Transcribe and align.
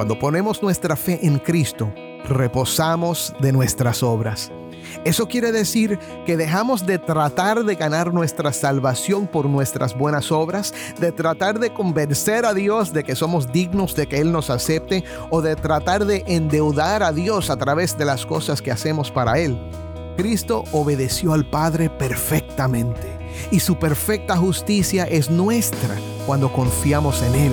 Cuando 0.00 0.18
ponemos 0.18 0.62
nuestra 0.62 0.96
fe 0.96 1.18
en 1.26 1.38
Cristo, 1.38 1.92
reposamos 2.26 3.34
de 3.38 3.52
nuestras 3.52 4.02
obras. 4.02 4.50
Eso 5.04 5.28
quiere 5.28 5.52
decir 5.52 5.98
que 6.24 6.38
dejamos 6.38 6.86
de 6.86 6.98
tratar 6.98 7.64
de 7.64 7.74
ganar 7.74 8.14
nuestra 8.14 8.50
salvación 8.54 9.26
por 9.26 9.44
nuestras 9.44 9.94
buenas 9.94 10.32
obras, 10.32 10.72
de 10.98 11.12
tratar 11.12 11.58
de 11.58 11.74
convencer 11.74 12.46
a 12.46 12.54
Dios 12.54 12.94
de 12.94 13.04
que 13.04 13.14
somos 13.14 13.52
dignos 13.52 13.94
de 13.94 14.06
que 14.06 14.20
Él 14.20 14.32
nos 14.32 14.48
acepte 14.48 15.04
o 15.28 15.42
de 15.42 15.54
tratar 15.54 16.06
de 16.06 16.24
endeudar 16.26 17.02
a 17.02 17.12
Dios 17.12 17.50
a 17.50 17.58
través 17.58 17.98
de 17.98 18.06
las 18.06 18.24
cosas 18.24 18.62
que 18.62 18.72
hacemos 18.72 19.10
para 19.10 19.38
Él. 19.38 19.60
Cristo 20.16 20.64
obedeció 20.72 21.34
al 21.34 21.44
Padre 21.44 21.90
perfectamente 21.90 23.18
y 23.50 23.60
su 23.60 23.78
perfecta 23.78 24.34
justicia 24.38 25.04
es 25.04 25.28
nuestra 25.28 25.94
cuando 26.24 26.50
confiamos 26.50 27.22
en 27.22 27.34
Él. 27.34 27.52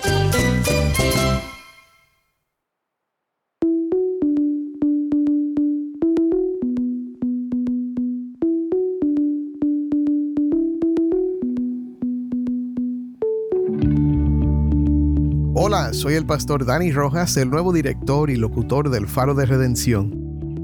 Soy 15.91 16.13
el 16.13 16.25
pastor 16.25 16.65
Dani 16.65 16.93
Rojas, 16.93 17.35
el 17.35 17.49
nuevo 17.49 17.73
director 17.73 18.29
y 18.29 18.37
locutor 18.37 18.89
del 18.89 19.07
Faro 19.07 19.33
de 19.33 19.45
Redención. 19.45 20.09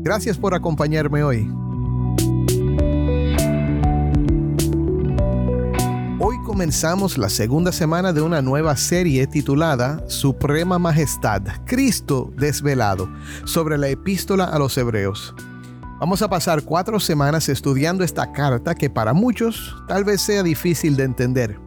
Gracias 0.01 0.37
por 0.37 0.53
acompañarme 0.55 1.21
hoy. 1.21 1.51
Hoy 6.19 6.37
comenzamos 6.45 7.17
la 7.17 7.27
segunda 7.27 7.73
semana 7.73 8.13
de 8.13 8.21
una 8.21 8.41
nueva 8.41 8.77
serie 8.77 9.27
titulada 9.27 10.01
Suprema 10.07 10.79
Majestad, 10.79 11.41
Cristo 11.65 12.31
desvelado, 12.37 13.09
sobre 13.43 13.77
la 13.77 13.89
epístola 13.89 14.45
a 14.45 14.57
los 14.57 14.77
Hebreos. 14.77 15.35
Vamos 15.99 16.21
a 16.21 16.29
pasar 16.29 16.63
cuatro 16.63 17.01
semanas 17.01 17.49
estudiando 17.49 18.05
esta 18.05 18.31
carta 18.31 18.73
que 18.75 18.89
para 18.89 19.13
muchos 19.13 19.75
tal 19.89 20.05
vez 20.05 20.21
sea 20.21 20.41
difícil 20.41 20.95
de 20.95 21.03
entender. 21.03 21.59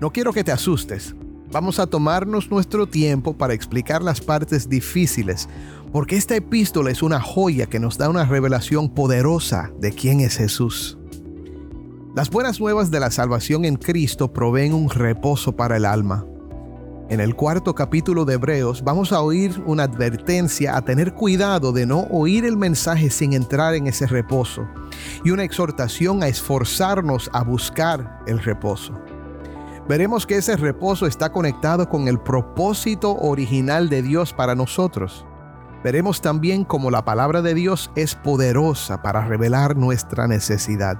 No 0.00 0.10
quiero 0.10 0.34
que 0.34 0.44
te 0.44 0.52
asustes, 0.52 1.14
Vamos 1.52 1.80
a 1.80 1.88
tomarnos 1.88 2.48
nuestro 2.48 2.86
tiempo 2.86 3.36
para 3.36 3.54
explicar 3.54 4.02
las 4.02 4.20
partes 4.20 4.68
difíciles, 4.68 5.48
porque 5.90 6.16
esta 6.16 6.36
epístola 6.36 6.92
es 6.92 7.02
una 7.02 7.20
joya 7.20 7.66
que 7.66 7.80
nos 7.80 7.98
da 7.98 8.08
una 8.08 8.24
revelación 8.24 8.88
poderosa 8.88 9.72
de 9.80 9.90
quién 9.90 10.20
es 10.20 10.36
Jesús. 10.36 10.96
Las 12.14 12.30
buenas 12.30 12.60
nuevas 12.60 12.92
de 12.92 13.00
la 13.00 13.10
salvación 13.10 13.64
en 13.64 13.74
Cristo 13.74 14.32
proveen 14.32 14.72
un 14.72 14.90
reposo 14.90 15.56
para 15.56 15.76
el 15.76 15.86
alma. 15.86 16.24
En 17.08 17.18
el 17.18 17.34
cuarto 17.34 17.74
capítulo 17.74 18.24
de 18.24 18.34
Hebreos 18.34 18.84
vamos 18.84 19.12
a 19.12 19.20
oír 19.20 19.60
una 19.66 19.82
advertencia 19.82 20.76
a 20.76 20.84
tener 20.84 21.14
cuidado 21.14 21.72
de 21.72 21.84
no 21.84 22.02
oír 22.12 22.44
el 22.44 22.56
mensaje 22.56 23.10
sin 23.10 23.32
entrar 23.32 23.74
en 23.74 23.88
ese 23.88 24.06
reposo 24.06 24.68
y 25.24 25.32
una 25.32 25.42
exhortación 25.42 26.22
a 26.22 26.28
esforzarnos 26.28 27.28
a 27.32 27.42
buscar 27.42 28.20
el 28.28 28.38
reposo 28.38 28.94
veremos 29.90 30.24
que 30.24 30.36
ese 30.36 30.56
reposo 30.56 31.06
está 31.08 31.32
conectado 31.32 31.88
con 31.88 32.06
el 32.06 32.20
propósito 32.20 33.16
original 33.16 33.88
de 33.88 34.02
Dios 34.02 34.32
para 34.32 34.54
nosotros. 34.54 35.26
Veremos 35.82 36.20
también 36.20 36.62
cómo 36.62 36.92
la 36.92 37.04
palabra 37.04 37.42
de 37.42 37.54
Dios 37.54 37.90
es 37.96 38.14
poderosa 38.14 39.02
para 39.02 39.26
revelar 39.26 39.76
nuestra 39.76 40.28
necesidad. 40.28 40.96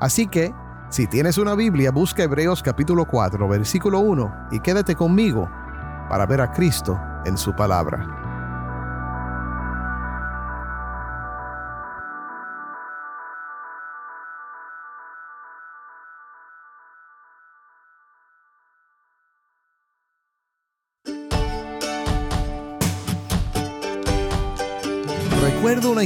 Así 0.00 0.26
que, 0.26 0.52
si 0.90 1.06
tienes 1.06 1.38
una 1.38 1.54
Biblia, 1.54 1.92
busca 1.92 2.24
Hebreos 2.24 2.60
capítulo 2.60 3.06
4, 3.06 3.46
versículo 3.46 4.00
1 4.00 4.48
y 4.50 4.58
quédate 4.58 4.96
conmigo 4.96 5.48
para 6.10 6.26
ver 6.26 6.40
a 6.40 6.50
Cristo 6.50 6.98
en 7.24 7.38
su 7.38 7.54
palabra. 7.54 8.21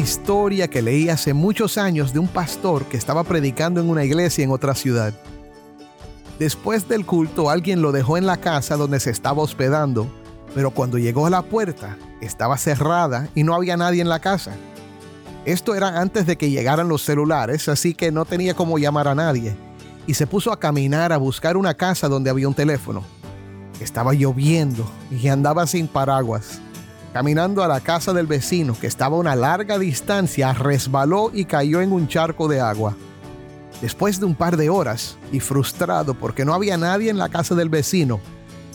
Historia 0.07 0.69
que 0.69 0.83
leí 0.83 1.09
hace 1.09 1.35
muchos 1.35 1.77
años 1.77 2.13
de 2.13 2.21
un 2.21 2.29
pastor 2.29 2.85
que 2.85 2.97
estaba 2.97 3.25
predicando 3.25 3.81
en 3.81 3.91
una 3.91 4.05
iglesia 4.05 4.45
en 4.45 4.53
otra 4.53 4.77
ciudad. 4.77 5.13
Después 6.39 6.89
del 6.89 7.05
culto 7.05 7.51
alguien 7.51 7.83
lo 7.83 7.91
dejó 7.91 8.17
en 8.17 8.25
la 8.25 8.37
casa 8.37 8.77
donde 8.77 9.01
se 9.01 9.11
estaba 9.11 9.43
hospedando, 9.43 10.07
pero 10.55 10.71
cuando 10.71 10.97
llegó 10.97 11.27
a 11.27 11.31
la 11.31 11.43
puerta 11.43 11.99
estaba 12.21 12.57
cerrada 12.57 13.29
y 13.35 13.43
no 13.43 13.53
había 13.53 13.77
nadie 13.77 14.01
en 14.01 14.09
la 14.09 14.21
casa. 14.21 14.55
Esto 15.45 15.75
era 15.75 16.01
antes 16.01 16.25
de 16.25 16.37
que 16.37 16.51
llegaran 16.51 16.89
los 16.89 17.03
celulares, 17.03 17.69
así 17.69 17.93
que 17.93 18.13
no 18.13 18.25
tenía 18.27 18.55
cómo 18.55 18.79
llamar 18.79 19.09
a 19.09 19.17
nadie, 19.17 19.57
y 20.07 20.15
se 20.15 20.29
puso 20.29 20.53
a 20.53 20.61
caminar 20.61 21.13
a 21.13 21.17
buscar 21.17 21.57
una 21.57 21.75
casa 21.75 22.07
donde 22.07 22.31
había 22.31 22.47
un 22.47 22.55
teléfono. 22.55 23.03
Estaba 23.81 24.15
lloviendo 24.15 24.89
y 25.11 25.27
andaba 25.27 25.67
sin 25.67 25.89
paraguas. 25.89 26.61
Caminando 27.17 27.65
a 27.65 27.67
la 27.67 27.81
casa 27.81 28.13
del 28.13 28.27
vecino, 28.27 28.77
que 28.79 28.87
estaba 28.87 29.17
a 29.17 29.19
una 29.19 29.35
larga 29.35 29.79
distancia, 29.79 30.53
resbaló 30.53 31.31
y 31.33 31.47
cayó 31.47 31.81
en 31.81 31.91
un 31.91 32.09
charco 32.09 32.47
de 32.47 32.61
agua. 32.61 32.95
Después 33.81 34.21
de 34.21 34.27
un 34.27 34.35
par 34.35 34.59
de 34.59 34.69
horas, 34.69 35.17
y 35.33 35.41
frustrado 35.41 36.13
porque 36.13 36.45
no 36.45 36.53
había 36.53 36.77
nadie 36.77 37.09
en 37.09 37.17
la 37.17 37.31
casa 37.31 37.55
del 37.55 37.71
vecino, 37.71 38.21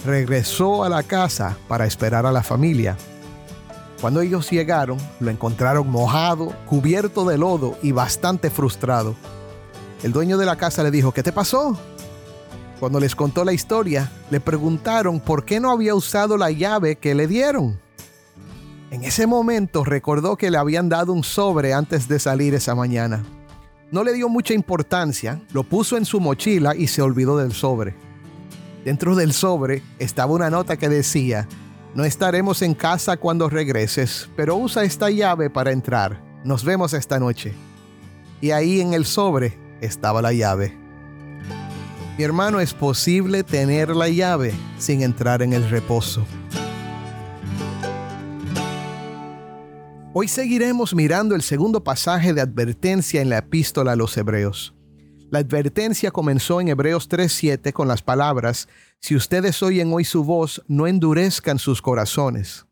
regresó 0.08 0.84
a 0.84 0.90
la 0.90 1.04
casa 1.04 1.56
para 1.68 1.86
esperar 1.86 2.26
a 2.26 2.32
la 2.32 2.42
familia. 2.42 2.98
Cuando 4.02 4.22
ellos 4.22 4.50
llegaron, 4.50 4.98
lo 5.20 5.30
encontraron 5.30 5.88
mojado, 5.88 6.52
cubierto 6.66 7.26
de 7.26 7.38
lodo 7.38 7.78
y 7.84 7.92
bastante 7.92 8.50
frustrado. 8.50 9.14
El 10.02 10.14
dueño 10.14 10.40
de 10.40 10.48
la 10.48 10.56
casa 10.56 10.82
le 10.82 10.90
dijo, 10.90 11.12
¿qué 11.12 11.22
te 11.22 11.32
pasó? 11.32 11.78
Cuando 12.80 13.00
les 13.00 13.16
contó 13.16 13.46
la 13.46 13.54
historia, 13.54 14.12
le 14.32 14.40
preguntaron 14.40 15.20
por 15.20 15.46
qué 15.46 15.60
no 15.60 15.70
había 15.70 15.94
usado 15.94 16.38
la 16.38 16.50
llave 16.50 16.96
que 16.96 17.14
le 17.14 17.28
dieron. 17.28 17.80
En 18.92 19.06
ese 19.06 19.26
momento 19.26 19.86
recordó 19.86 20.36
que 20.36 20.52
le 20.52 20.58
habían 20.58 20.90
dado 20.90 21.14
un 21.14 21.24
sobre 21.24 21.74
antes 21.74 22.10
de 22.10 22.20
salir 22.20 22.54
esa 22.54 22.76
mañana. 22.76 23.24
No 23.90 24.04
le 24.04 24.12
dio 24.12 24.28
mucha 24.28 24.54
importancia, 24.54 25.42
lo 25.54 25.64
puso 25.64 25.96
en 25.96 26.04
su 26.04 26.20
mochila 26.20 26.76
y 26.76 26.88
se 26.88 27.02
olvidó 27.02 27.38
del 27.38 27.54
sobre. 27.54 27.96
Dentro 28.84 29.16
del 29.16 29.32
sobre 29.32 29.82
estaba 29.98 30.34
una 30.34 30.50
nota 30.50 30.76
que 30.76 30.90
decía, 30.90 31.48
no 31.96 32.04
estaremos 32.04 32.62
en 32.62 32.74
casa 32.74 33.16
cuando 33.16 33.50
regreses, 33.50 34.30
pero 34.36 34.58
usa 34.58 34.84
esta 34.84 35.10
llave 35.10 35.50
para 35.50 35.72
entrar. 35.72 36.22
Nos 36.44 36.66
vemos 36.66 36.94
esta 36.94 37.18
noche. 37.18 37.54
Y 38.42 38.52
ahí 38.52 38.82
en 38.82 38.94
el 38.94 39.06
sobre 39.06 39.58
estaba 39.80 40.22
la 40.22 40.34
llave. 40.34 40.78
Mi 42.18 42.26
hermano, 42.26 42.60
es 42.60 42.74
posible 42.74 43.44
tener 43.44 43.96
la 43.96 44.10
llave 44.10 44.54
sin 44.78 45.02
entrar 45.02 45.42
en 45.42 45.54
el 45.54 45.70
reposo. 45.70 46.26
Hoy 50.14 50.28
seguiremos 50.28 50.94
mirando 50.94 51.36
el 51.36 51.42
segundo 51.42 51.86
pasaje 51.86 52.34
de 52.34 52.42
advertencia 52.42 53.22
en 53.22 53.30
la 53.30 53.38
epístola 53.38 53.94
a 53.94 53.96
los 53.96 54.18
Hebreos. 54.18 54.76
La 55.30 55.40
advertencia 55.40 56.12
comenzó 56.12 56.60
en 56.60 56.68
Hebreos 56.68 57.08
3:7 57.08 57.72
con 57.72 57.88
las 57.88 58.02
palabras, 58.02 58.68
Si 59.00 59.16
ustedes 59.16 59.64
oyen 59.64 59.94
hoy 59.94 60.04
su 60.04 60.26
voz, 60.26 60.62
no 60.68 60.86
endurezcan 60.86 61.60
sus 61.60 61.82
corazones. 61.82 62.66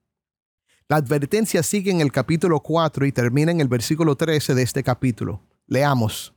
La 0.89 0.97
advertencia 0.97 1.63
sigue 1.63 1.91
en 1.91 2.01
el 2.01 2.11
capítulo 2.11 2.59
4 2.59 3.05
y 3.05 3.13
termina 3.13 3.53
en 3.53 3.61
el 3.61 3.69
versículo 3.69 4.17
13 4.17 4.53
de 4.53 4.61
este 4.61 4.83
capítulo. 4.83 5.41
Leamos. 5.65 6.33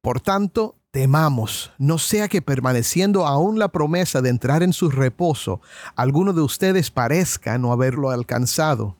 Por 0.00 0.20
tanto, 0.20 0.76
temamos, 0.92 1.72
no 1.76 1.98
sea 1.98 2.28
que 2.28 2.40
permaneciendo 2.40 3.26
aún 3.26 3.58
la 3.58 3.72
promesa 3.72 4.22
de 4.22 4.30
entrar 4.30 4.62
en 4.62 4.72
su 4.72 4.90
reposo, 4.90 5.60
alguno 5.96 6.32
de 6.32 6.42
ustedes 6.42 6.92
parezca 6.92 7.58
no 7.58 7.72
haberlo 7.72 8.10
alcanzado. 8.10 8.96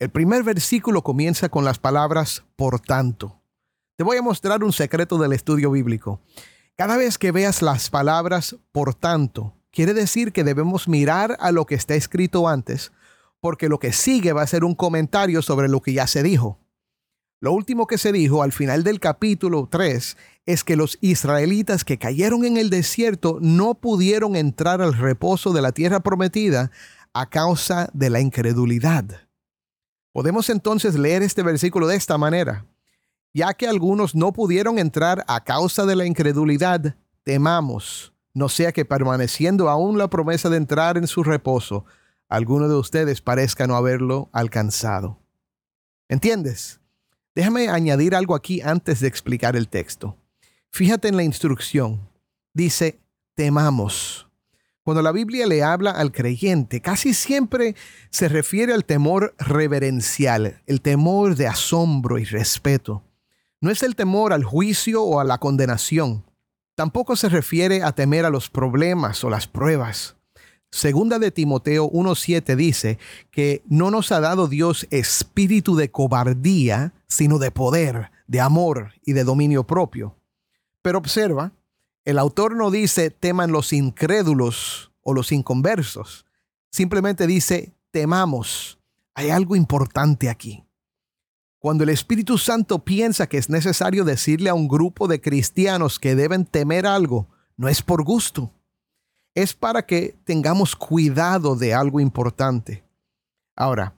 El 0.00 0.10
primer 0.10 0.42
versículo 0.42 1.02
comienza 1.02 1.48
con 1.48 1.64
las 1.64 1.78
palabras 1.78 2.42
por 2.56 2.80
tanto. 2.80 3.40
Te 3.96 4.02
voy 4.02 4.16
a 4.16 4.22
mostrar 4.22 4.64
un 4.64 4.72
secreto 4.72 5.18
del 5.18 5.32
estudio 5.32 5.70
bíblico. 5.70 6.20
Cada 6.76 6.96
vez 6.96 7.16
que 7.16 7.30
veas 7.30 7.62
las 7.62 7.90
palabras 7.90 8.56
por 8.72 8.96
tanto, 8.96 9.54
quiere 9.70 9.94
decir 9.94 10.32
que 10.32 10.42
debemos 10.42 10.88
mirar 10.88 11.36
a 11.38 11.52
lo 11.52 11.64
que 11.64 11.76
está 11.76 11.94
escrito 11.94 12.48
antes, 12.48 12.90
porque 13.38 13.68
lo 13.68 13.78
que 13.78 13.92
sigue 13.92 14.32
va 14.32 14.42
a 14.42 14.48
ser 14.48 14.64
un 14.64 14.74
comentario 14.74 15.42
sobre 15.42 15.68
lo 15.68 15.80
que 15.80 15.92
ya 15.92 16.08
se 16.08 16.24
dijo. 16.24 16.58
Lo 17.40 17.52
último 17.52 17.86
que 17.86 17.98
se 17.98 18.10
dijo 18.10 18.42
al 18.42 18.50
final 18.50 18.82
del 18.82 18.98
capítulo 18.98 19.68
3 19.70 20.16
es 20.46 20.64
que 20.64 20.74
los 20.74 20.98
israelitas 21.02 21.84
que 21.84 21.98
cayeron 21.98 22.44
en 22.44 22.56
el 22.56 22.68
desierto 22.68 23.38
no 23.40 23.74
pudieron 23.74 24.34
entrar 24.34 24.82
al 24.82 24.94
reposo 24.94 25.52
de 25.52 25.62
la 25.62 25.70
tierra 25.70 26.00
prometida 26.00 26.72
a 27.12 27.30
causa 27.30 27.90
de 27.92 28.10
la 28.10 28.18
incredulidad. 28.18 29.23
Podemos 30.14 30.48
entonces 30.48 30.94
leer 30.94 31.24
este 31.24 31.42
versículo 31.42 31.88
de 31.88 31.96
esta 31.96 32.16
manera. 32.18 32.64
Ya 33.32 33.52
que 33.52 33.66
algunos 33.66 34.14
no 34.14 34.32
pudieron 34.32 34.78
entrar 34.78 35.24
a 35.26 35.42
causa 35.42 35.86
de 35.86 35.96
la 35.96 36.06
incredulidad, 36.06 36.94
temamos, 37.24 38.12
no 38.32 38.48
sea 38.48 38.70
que 38.70 38.84
permaneciendo 38.84 39.68
aún 39.68 39.98
la 39.98 40.08
promesa 40.08 40.48
de 40.48 40.56
entrar 40.56 40.96
en 40.96 41.08
su 41.08 41.24
reposo, 41.24 41.84
alguno 42.28 42.68
de 42.68 42.76
ustedes 42.76 43.20
parezca 43.20 43.66
no 43.66 43.74
haberlo 43.74 44.28
alcanzado. 44.30 45.18
¿Entiendes? 46.08 46.78
Déjame 47.34 47.68
añadir 47.68 48.14
algo 48.14 48.36
aquí 48.36 48.60
antes 48.60 49.00
de 49.00 49.08
explicar 49.08 49.56
el 49.56 49.66
texto. 49.66 50.16
Fíjate 50.70 51.08
en 51.08 51.16
la 51.16 51.24
instrucción. 51.24 52.08
Dice, 52.52 53.00
temamos. 53.34 54.28
Cuando 54.84 55.00
la 55.00 55.12
Biblia 55.12 55.46
le 55.46 55.62
habla 55.62 55.92
al 55.92 56.12
creyente, 56.12 56.82
casi 56.82 57.14
siempre 57.14 57.74
se 58.10 58.28
refiere 58.28 58.74
al 58.74 58.84
temor 58.84 59.34
reverencial, 59.38 60.60
el 60.66 60.82
temor 60.82 61.36
de 61.36 61.46
asombro 61.46 62.18
y 62.18 62.24
respeto. 62.24 63.02
No 63.62 63.70
es 63.70 63.82
el 63.82 63.96
temor 63.96 64.34
al 64.34 64.44
juicio 64.44 65.02
o 65.02 65.20
a 65.20 65.24
la 65.24 65.38
condenación. 65.38 66.26
Tampoco 66.74 67.16
se 67.16 67.30
refiere 67.30 67.82
a 67.82 67.92
temer 67.92 68.26
a 68.26 68.30
los 68.30 68.50
problemas 68.50 69.24
o 69.24 69.30
las 69.30 69.48
pruebas. 69.48 70.16
Segunda 70.70 71.18
de 71.18 71.30
Timoteo 71.30 71.90
1.7 71.90 72.54
dice 72.54 72.98
que 73.30 73.62
no 73.66 73.90
nos 73.90 74.12
ha 74.12 74.20
dado 74.20 74.48
Dios 74.48 74.86
espíritu 74.90 75.76
de 75.76 75.90
cobardía, 75.90 76.92
sino 77.06 77.38
de 77.38 77.50
poder, 77.50 78.10
de 78.26 78.42
amor 78.42 78.92
y 79.02 79.14
de 79.14 79.24
dominio 79.24 79.64
propio. 79.64 80.18
Pero 80.82 80.98
observa, 80.98 81.52
el 82.04 82.18
autor 82.18 82.56
no 82.56 82.70
dice 82.70 83.10
teman 83.10 83.50
los 83.50 83.72
incrédulos 83.72 84.92
o 85.02 85.14
los 85.14 85.32
inconversos. 85.32 86.26
Simplemente 86.70 87.26
dice 87.26 87.74
temamos. 87.90 88.78
Hay 89.14 89.30
algo 89.30 89.56
importante 89.56 90.28
aquí. 90.28 90.64
Cuando 91.58 91.84
el 91.84 91.90
Espíritu 91.90 92.36
Santo 92.36 92.84
piensa 92.84 93.26
que 93.26 93.38
es 93.38 93.48
necesario 93.48 94.04
decirle 94.04 94.50
a 94.50 94.54
un 94.54 94.68
grupo 94.68 95.08
de 95.08 95.20
cristianos 95.20 95.98
que 95.98 96.14
deben 96.14 96.44
temer 96.44 96.86
algo, 96.86 97.28
no 97.56 97.68
es 97.68 97.80
por 97.80 98.04
gusto. 98.04 98.50
Es 99.34 99.54
para 99.54 99.86
que 99.86 100.14
tengamos 100.24 100.76
cuidado 100.76 101.56
de 101.56 101.72
algo 101.72 102.00
importante. 102.00 102.84
Ahora, 103.56 103.96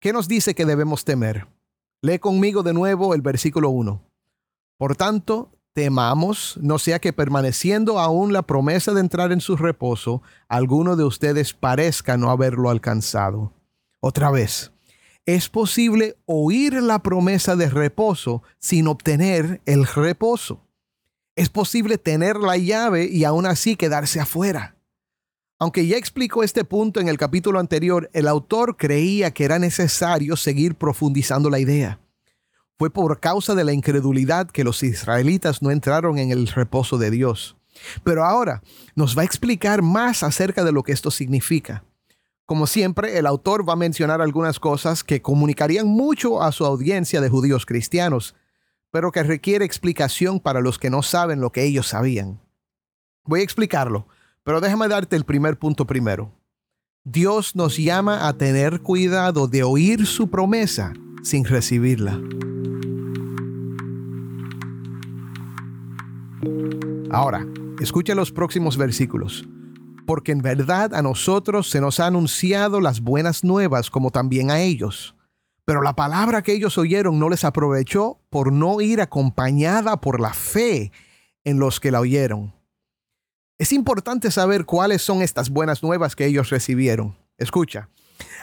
¿qué 0.00 0.12
nos 0.12 0.26
dice 0.26 0.54
que 0.54 0.64
debemos 0.64 1.04
temer? 1.04 1.46
Lee 2.02 2.18
conmigo 2.18 2.62
de 2.62 2.72
nuevo 2.72 3.14
el 3.14 3.22
versículo 3.22 3.70
1. 3.70 4.02
Por 4.76 4.96
tanto, 4.96 5.55
temamos, 5.76 6.58
no 6.62 6.78
sea 6.78 7.00
que 7.00 7.12
permaneciendo 7.12 7.98
aún 7.98 8.32
la 8.32 8.40
promesa 8.40 8.94
de 8.94 9.00
entrar 9.00 9.30
en 9.30 9.42
su 9.42 9.58
reposo, 9.58 10.22
alguno 10.48 10.96
de 10.96 11.04
ustedes 11.04 11.52
parezca 11.52 12.16
no 12.16 12.30
haberlo 12.30 12.70
alcanzado. 12.70 13.52
Otra 14.00 14.30
vez, 14.30 14.72
es 15.26 15.50
posible 15.50 16.16
oír 16.24 16.72
la 16.82 17.00
promesa 17.00 17.56
de 17.56 17.68
reposo 17.68 18.42
sin 18.58 18.88
obtener 18.88 19.60
el 19.66 19.86
reposo. 19.86 20.64
Es 21.34 21.50
posible 21.50 21.98
tener 21.98 22.38
la 22.38 22.56
llave 22.56 23.04
y 23.04 23.24
aún 23.24 23.44
así 23.44 23.76
quedarse 23.76 24.18
afuera. 24.18 24.76
Aunque 25.58 25.86
ya 25.86 25.98
explicó 25.98 26.42
este 26.42 26.64
punto 26.64 27.00
en 27.00 27.08
el 27.08 27.18
capítulo 27.18 27.60
anterior, 27.60 28.08
el 28.14 28.28
autor 28.28 28.78
creía 28.78 29.30
que 29.32 29.44
era 29.44 29.58
necesario 29.58 30.36
seguir 30.36 30.74
profundizando 30.76 31.50
la 31.50 31.58
idea. 31.58 32.00
Fue 32.78 32.90
por 32.90 33.20
causa 33.20 33.54
de 33.54 33.64
la 33.64 33.72
incredulidad 33.72 34.50
que 34.50 34.62
los 34.62 34.82
israelitas 34.82 35.62
no 35.62 35.70
entraron 35.70 36.18
en 36.18 36.30
el 36.30 36.46
reposo 36.46 36.98
de 36.98 37.10
Dios. 37.10 37.56
Pero 38.04 38.24
ahora 38.24 38.62
nos 38.94 39.16
va 39.16 39.22
a 39.22 39.24
explicar 39.24 39.80
más 39.80 40.22
acerca 40.22 40.62
de 40.62 40.72
lo 40.72 40.82
que 40.82 40.92
esto 40.92 41.10
significa. 41.10 41.84
Como 42.44 42.66
siempre, 42.66 43.18
el 43.18 43.26
autor 43.26 43.68
va 43.68 43.72
a 43.72 43.76
mencionar 43.76 44.20
algunas 44.20 44.60
cosas 44.60 45.02
que 45.02 45.22
comunicarían 45.22 45.86
mucho 45.86 46.42
a 46.42 46.52
su 46.52 46.66
audiencia 46.66 47.20
de 47.20 47.30
judíos 47.30 47.64
cristianos, 47.64 48.34
pero 48.90 49.10
que 49.10 49.22
requiere 49.22 49.64
explicación 49.64 50.38
para 50.38 50.60
los 50.60 50.78
que 50.78 50.90
no 50.90 51.02
saben 51.02 51.40
lo 51.40 51.50
que 51.50 51.64
ellos 51.64 51.88
sabían. 51.88 52.40
Voy 53.24 53.40
a 53.40 53.44
explicarlo, 53.44 54.06
pero 54.44 54.60
déjame 54.60 54.86
darte 54.86 55.16
el 55.16 55.24
primer 55.24 55.58
punto 55.58 55.86
primero. 55.86 56.30
Dios 57.04 57.56
nos 57.56 57.78
llama 57.78 58.28
a 58.28 58.34
tener 58.34 58.80
cuidado 58.80 59.48
de 59.48 59.62
oír 59.62 60.06
su 60.06 60.28
promesa 60.28 60.92
sin 61.26 61.44
recibirla. 61.44 62.20
Ahora, 67.10 67.44
escucha 67.80 68.14
los 68.14 68.30
próximos 68.30 68.76
versículos. 68.76 69.44
Porque 70.06 70.30
en 70.30 70.40
verdad 70.40 70.94
a 70.94 71.02
nosotros 71.02 71.68
se 71.68 71.80
nos 71.80 71.98
ha 71.98 72.06
anunciado 72.06 72.80
las 72.80 73.00
buenas 73.00 73.42
nuevas 73.42 73.90
como 73.90 74.12
también 74.12 74.52
a 74.52 74.60
ellos. 74.60 75.16
Pero 75.64 75.82
la 75.82 75.96
palabra 75.96 76.42
que 76.42 76.52
ellos 76.52 76.78
oyeron 76.78 77.18
no 77.18 77.28
les 77.28 77.44
aprovechó 77.44 78.20
por 78.30 78.52
no 78.52 78.80
ir 78.80 79.00
acompañada 79.00 80.00
por 80.00 80.20
la 80.20 80.32
fe 80.32 80.92
en 81.42 81.58
los 81.58 81.80
que 81.80 81.90
la 81.90 81.98
oyeron. 81.98 82.54
Es 83.58 83.72
importante 83.72 84.30
saber 84.30 84.64
cuáles 84.64 85.02
son 85.02 85.22
estas 85.22 85.50
buenas 85.50 85.82
nuevas 85.82 86.14
que 86.14 86.26
ellos 86.26 86.50
recibieron. 86.50 87.16
Escucha, 87.36 87.88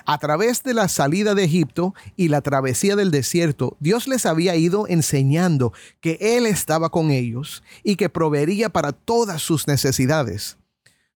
a 0.06 0.18
través 0.18 0.63
de 0.63 0.74
la 0.74 0.88
salida 0.88 1.36
de 1.36 1.44
Egipto 1.44 1.94
y 2.16 2.30
la 2.30 2.42
travesía 2.42 2.95
del 2.95 3.12
desierto, 3.12 3.78
Dios 3.80 4.07
les 4.07 4.25
había 4.25 4.56
ido 4.56 4.88
enseñando 4.88 5.74
que 6.01 6.18
Él 6.19 6.45
estaba 6.45 6.90
con 6.90 7.12
ellos 7.12 7.63
y 7.84 7.95
que 7.95 8.10
proveería 8.10 8.69
para 8.69 8.92
todas 8.92 9.42
sus 9.42 9.68
necesidades. 9.68 10.57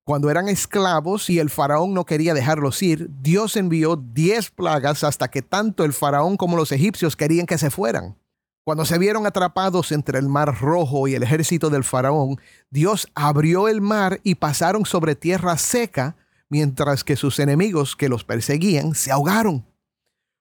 Cuando 0.03 0.29
eran 0.29 0.47
esclavos 0.47 1.29
y 1.29 1.37
el 1.39 1.49
faraón 1.49 1.93
no 1.93 2.05
quería 2.05 2.33
dejarlos 2.33 2.81
ir, 2.81 3.09
Dios 3.21 3.57
envió 3.57 3.97
diez 3.97 4.49
plagas 4.51 5.03
hasta 5.03 5.27
que 5.27 5.41
tanto 5.41 5.83
el 5.83 5.91
faraón 5.91 6.37
como 6.37 6.55
los 6.55 6.71
egipcios 6.71 7.17
querían 7.17 7.45
que 7.45 7.57
se 7.57 7.69
fueran. 7.69 8.15
Cuando 8.63 8.85
se 8.85 8.97
vieron 8.97 9.25
atrapados 9.25 9.91
entre 9.91 10.19
el 10.19 10.29
mar 10.29 10.59
rojo 10.59 11.07
y 11.07 11.15
el 11.15 11.23
ejército 11.23 11.69
del 11.69 11.83
faraón, 11.83 12.39
Dios 12.69 13.07
abrió 13.15 13.67
el 13.67 13.81
mar 13.81 14.19
y 14.23 14.35
pasaron 14.35 14.85
sobre 14.85 15.15
tierra 15.15 15.57
seca 15.57 16.15
mientras 16.49 17.03
que 17.03 17.15
sus 17.15 17.39
enemigos 17.39 17.95
que 17.95 18.09
los 18.09 18.23
perseguían 18.23 18.95
se 18.95 19.11
ahogaron. 19.11 19.65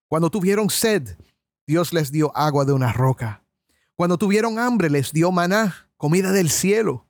Cuando 0.08 0.30
tuvieron 0.30 0.70
sed, 0.70 1.16
Dios 1.66 1.92
les 1.92 2.12
dio 2.12 2.36
agua 2.36 2.64
de 2.64 2.72
una 2.72 2.92
roca. 2.92 3.42
Cuando 3.96 4.18
tuvieron 4.18 4.58
hambre, 4.58 4.88
les 4.90 5.12
dio 5.12 5.32
maná, 5.32 5.88
comida 5.96 6.30
del 6.32 6.50
cielo. 6.50 7.06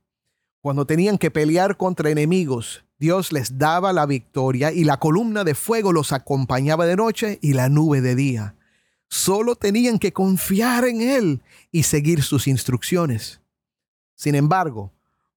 Cuando 0.61 0.87
tenían 0.87 1.19
que 1.19 1.31
pelear 1.31 1.76
contra 1.76 2.11
enemigos, 2.11 2.85
Dios 2.99 3.33
les 3.33 3.59
daba 3.59 3.93
la 3.93 4.07
victoria 4.07 4.73
y 4.73 4.85
la 4.85 4.99
columna 4.99 5.45
de 5.45 5.55
fuego 5.55 5.93
los 5.93 6.12
acompañaba 6.12 6.87
de 6.87 6.97
noche 6.97 7.38
y 7.43 7.53
la 7.53 7.69
nube 7.69 8.00
de 8.00 8.15
día. 8.15 8.57
Solo 9.09 9.55
tenían 9.57 9.99
que 9.99 10.12
confiar 10.12 10.85
en 10.87 11.03
Él 11.03 11.43
y 11.71 11.83
seguir 11.83 12.23
sus 12.23 12.49
instrucciones. 12.49 13.41
Sin 14.15 14.35
embargo, 14.35 14.93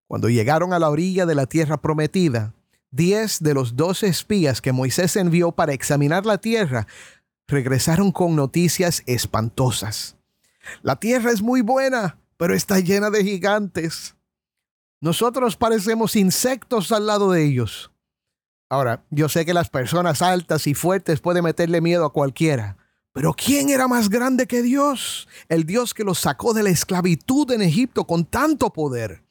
cuando 0.07 0.29
llegaron 0.29 0.71
a 0.73 0.79
la 0.79 0.89
orilla 0.89 1.25
de 1.25 1.35
la 1.35 1.45
tierra 1.45 1.81
prometida, 1.81 2.53
Diez 2.91 3.39
de 3.39 3.53
los 3.53 3.75
doce 3.75 4.07
espías 4.07 4.61
que 4.61 4.71
Moisés 4.71 5.15
envió 5.15 5.51
para 5.51 5.73
examinar 5.73 6.25
la 6.25 6.39
tierra 6.39 6.87
regresaron 7.47 8.11
con 8.11 8.35
noticias 8.35 9.03
espantosas. 9.05 10.17
La 10.81 10.95
tierra 10.95 11.31
es 11.31 11.41
muy 11.41 11.61
buena, 11.61 12.19
pero 12.37 12.55
está 12.55 12.79
llena 12.79 13.09
de 13.09 13.23
gigantes. 13.23 14.15
Nosotros 15.01 15.55
parecemos 15.55 16.15
insectos 16.15 16.91
al 16.91 17.07
lado 17.07 17.31
de 17.31 17.45
ellos. 17.45 17.91
Ahora, 18.69 19.03
yo 19.09 19.29
sé 19.29 19.45
que 19.45 19.53
las 19.53 19.69
personas 19.69 20.21
altas 20.21 20.67
y 20.67 20.73
fuertes 20.73 21.21
pueden 21.21 21.43
meterle 21.43 21.81
miedo 21.81 22.05
a 22.05 22.13
cualquiera, 22.13 22.77
pero 23.13 23.33
¿quién 23.33 23.69
era 23.69 23.87
más 23.87 24.09
grande 24.09 24.45
que 24.45 24.61
Dios? 24.61 25.27
El 25.47 25.65
Dios 25.65 25.93
que 25.93 26.03
los 26.03 26.19
sacó 26.19 26.53
de 26.53 26.63
la 26.63 26.69
esclavitud 26.69 27.51
en 27.51 27.61
Egipto 27.61 28.05
con 28.05 28.25
tanto 28.25 28.71
poder. 28.71 29.23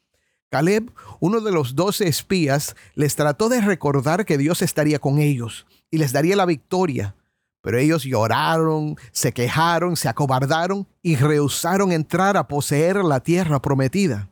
Caleb, 0.50 0.90
uno 1.20 1.40
de 1.40 1.52
los 1.52 1.74
doce 1.74 2.08
espías, 2.08 2.74
les 2.94 3.16
trató 3.16 3.48
de 3.48 3.60
recordar 3.60 4.24
que 4.24 4.38
Dios 4.38 4.62
estaría 4.62 4.98
con 4.98 5.18
ellos 5.18 5.66
y 5.90 5.98
les 5.98 6.12
daría 6.12 6.36
la 6.36 6.46
victoria. 6.46 7.14
Pero 7.60 7.78
ellos 7.78 8.04
lloraron, 8.04 8.96
se 9.12 9.32
quejaron, 9.32 9.96
se 9.96 10.08
acobardaron 10.08 10.86
y 11.02 11.16
rehusaron 11.16 11.92
entrar 11.92 12.36
a 12.36 12.48
poseer 12.48 12.96
la 13.04 13.20
tierra 13.20 13.60
prometida. 13.60 14.30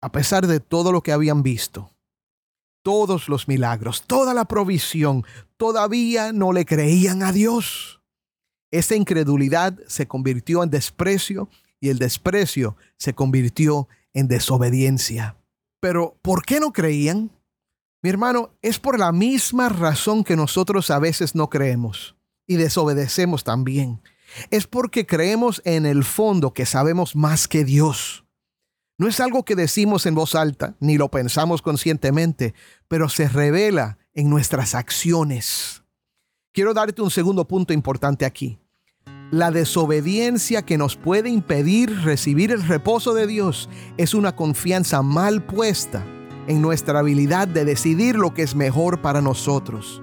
A 0.00 0.12
pesar 0.12 0.46
de 0.46 0.60
todo 0.60 0.92
lo 0.92 1.02
que 1.02 1.12
habían 1.12 1.42
visto, 1.42 1.90
todos 2.82 3.28
los 3.28 3.48
milagros, 3.48 4.04
toda 4.06 4.32
la 4.32 4.44
provisión, 4.44 5.24
todavía 5.56 6.32
no 6.32 6.52
le 6.52 6.64
creían 6.64 7.22
a 7.22 7.32
Dios. 7.32 8.00
Esa 8.70 8.94
incredulidad 8.94 9.76
se 9.88 10.06
convirtió 10.06 10.62
en 10.62 10.70
desprecio 10.70 11.48
y 11.80 11.88
el 11.88 11.98
desprecio 11.98 12.76
se 12.96 13.12
convirtió 13.14 13.88
en 14.16 14.28
desobediencia. 14.28 15.36
Pero, 15.78 16.18
¿por 16.22 16.44
qué 16.44 16.58
no 16.58 16.72
creían? 16.72 17.30
Mi 18.02 18.08
hermano, 18.08 18.50
es 18.62 18.78
por 18.78 18.98
la 18.98 19.12
misma 19.12 19.68
razón 19.68 20.24
que 20.24 20.36
nosotros 20.36 20.90
a 20.90 20.98
veces 20.98 21.34
no 21.34 21.50
creemos 21.50 22.16
y 22.46 22.56
desobedecemos 22.56 23.44
también. 23.44 24.00
Es 24.50 24.66
porque 24.66 25.06
creemos 25.06 25.60
en 25.66 25.84
el 25.84 26.02
fondo 26.02 26.54
que 26.54 26.64
sabemos 26.64 27.14
más 27.14 27.46
que 27.46 27.64
Dios. 27.64 28.24
No 28.98 29.06
es 29.06 29.20
algo 29.20 29.44
que 29.44 29.54
decimos 29.54 30.06
en 30.06 30.14
voz 30.14 30.34
alta, 30.34 30.76
ni 30.80 30.96
lo 30.96 31.10
pensamos 31.10 31.60
conscientemente, 31.60 32.54
pero 32.88 33.10
se 33.10 33.28
revela 33.28 33.98
en 34.14 34.30
nuestras 34.30 34.74
acciones. 34.74 35.82
Quiero 36.54 36.72
darte 36.72 37.02
un 37.02 37.10
segundo 37.10 37.46
punto 37.46 37.74
importante 37.74 38.24
aquí. 38.24 38.58
La 39.32 39.50
desobediencia 39.50 40.62
que 40.62 40.78
nos 40.78 40.94
puede 40.94 41.30
impedir 41.30 42.04
recibir 42.04 42.52
el 42.52 42.62
reposo 42.62 43.12
de 43.12 43.26
Dios 43.26 43.68
es 43.96 44.14
una 44.14 44.36
confianza 44.36 45.02
mal 45.02 45.44
puesta 45.44 46.06
en 46.46 46.62
nuestra 46.62 47.00
habilidad 47.00 47.48
de 47.48 47.64
decidir 47.64 48.14
lo 48.14 48.34
que 48.34 48.42
es 48.42 48.54
mejor 48.54 49.02
para 49.02 49.20
nosotros. 49.20 50.00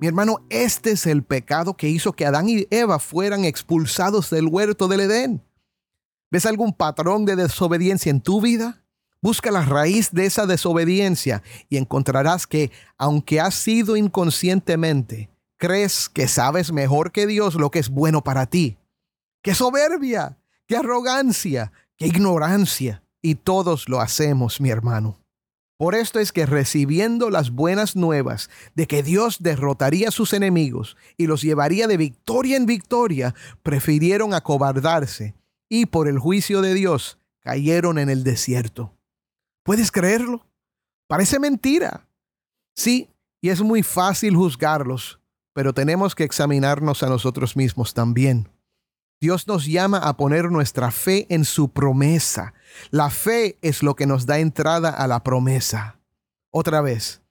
Mi 0.00 0.06
hermano, 0.06 0.46
este 0.48 0.92
es 0.92 1.06
el 1.06 1.24
pecado 1.24 1.76
que 1.76 1.88
hizo 1.88 2.12
que 2.12 2.24
Adán 2.24 2.48
y 2.48 2.68
Eva 2.70 3.00
fueran 3.00 3.44
expulsados 3.44 4.30
del 4.30 4.46
huerto 4.46 4.86
del 4.86 5.00
Edén. 5.00 5.42
¿Ves 6.30 6.46
algún 6.46 6.72
patrón 6.72 7.24
de 7.24 7.34
desobediencia 7.34 8.10
en 8.10 8.20
tu 8.20 8.40
vida? 8.40 8.84
Busca 9.20 9.50
la 9.50 9.62
raíz 9.62 10.12
de 10.12 10.26
esa 10.26 10.46
desobediencia 10.46 11.42
y 11.68 11.78
encontrarás 11.78 12.46
que, 12.46 12.70
aunque 12.96 13.40
has 13.40 13.56
sido 13.56 13.96
inconscientemente, 13.96 15.31
crees 15.62 16.08
que 16.08 16.26
sabes 16.26 16.72
mejor 16.72 17.12
que 17.12 17.24
Dios 17.24 17.54
lo 17.54 17.70
que 17.70 17.78
es 17.78 17.88
bueno 17.88 18.24
para 18.24 18.46
ti. 18.46 18.78
¡Qué 19.44 19.54
soberbia! 19.54 20.36
¡Qué 20.66 20.76
arrogancia! 20.76 21.70
¡Qué 21.96 22.08
ignorancia! 22.08 23.04
Y 23.22 23.36
todos 23.36 23.88
lo 23.88 24.00
hacemos, 24.00 24.60
mi 24.60 24.70
hermano. 24.70 25.20
Por 25.78 25.94
esto 25.94 26.18
es 26.18 26.32
que 26.32 26.46
recibiendo 26.46 27.30
las 27.30 27.52
buenas 27.52 27.94
nuevas 27.94 28.50
de 28.74 28.88
que 28.88 29.04
Dios 29.04 29.36
derrotaría 29.38 30.08
a 30.08 30.10
sus 30.10 30.32
enemigos 30.32 30.96
y 31.16 31.28
los 31.28 31.42
llevaría 31.42 31.86
de 31.86 31.96
victoria 31.96 32.56
en 32.56 32.66
victoria, 32.66 33.32
prefirieron 33.62 34.34
acobardarse 34.34 35.36
y 35.68 35.86
por 35.86 36.08
el 36.08 36.18
juicio 36.18 36.60
de 36.60 36.74
Dios 36.74 37.18
cayeron 37.38 38.00
en 38.00 38.10
el 38.10 38.24
desierto. 38.24 38.96
¿Puedes 39.62 39.92
creerlo? 39.92 40.44
Parece 41.06 41.38
mentira. 41.38 42.08
Sí, 42.74 43.10
y 43.40 43.50
es 43.50 43.62
muy 43.62 43.84
fácil 43.84 44.34
juzgarlos, 44.34 45.21
pero 45.52 45.72
tenemos 45.72 46.14
que 46.14 46.24
examinarnos 46.24 47.02
a 47.02 47.08
nosotros 47.08 47.56
mismos 47.56 47.94
también. 47.94 48.48
Dios 49.20 49.46
nos 49.46 49.66
llama 49.66 49.98
a 49.98 50.16
poner 50.16 50.50
nuestra 50.50 50.90
fe 50.90 51.26
en 51.28 51.44
su 51.44 51.68
promesa. 51.68 52.54
La 52.90 53.08
fe 53.08 53.56
es 53.62 53.82
lo 53.82 53.94
que 53.94 54.06
nos 54.06 54.26
da 54.26 54.40
entrada 54.40 54.90
a 54.90 55.06
la 55.06 55.22
promesa. 55.22 56.00
Otra 56.50 56.80
vez, 56.80 57.22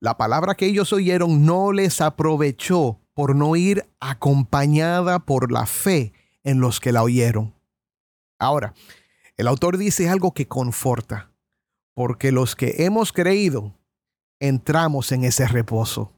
la 0.00 0.16
palabra 0.16 0.54
que 0.54 0.66
ellos 0.66 0.92
oyeron 0.92 1.46
no 1.46 1.72
les 1.72 2.00
aprovechó 2.00 3.00
por 3.14 3.34
no 3.34 3.56
ir 3.56 3.88
acompañada 4.00 5.18
por 5.18 5.50
la 5.50 5.66
fe 5.66 6.12
en 6.42 6.60
los 6.60 6.80
que 6.80 6.92
la 6.92 7.02
oyeron. 7.02 7.54
Ahora, 8.38 8.74
el 9.36 9.46
autor 9.46 9.78
dice 9.78 10.08
algo 10.08 10.32
que 10.32 10.46
conforta, 10.46 11.30
porque 11.94 12.32
los 12.32 12.56
que 12.56 12.84
hemos 12.84 13.12
creído 13.12 13.74
entramos 14.38 15.12
en 15.12 15.24
ese 15.24 15.46
reposo. 15.46 16.12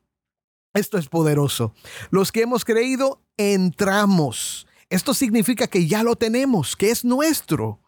Esto 0.74 0.98
es 0.98 1.08
poderoso. 1.08 1.74
Los 2.10 2.32
que 2.32 2.42
hemos 2.42 2.64
creído 2.64 3.20
entramos. 3.36 4.66
Esto 4.88 5.14
significa 5.14 5.66
que 5.66 5.86
ya 5.86 6.02
lo 6.02 6.16
tenemos, 6.16 6.76
que 6.76 6.90
es 6.90 7.04
nuestro. 7.04 7.80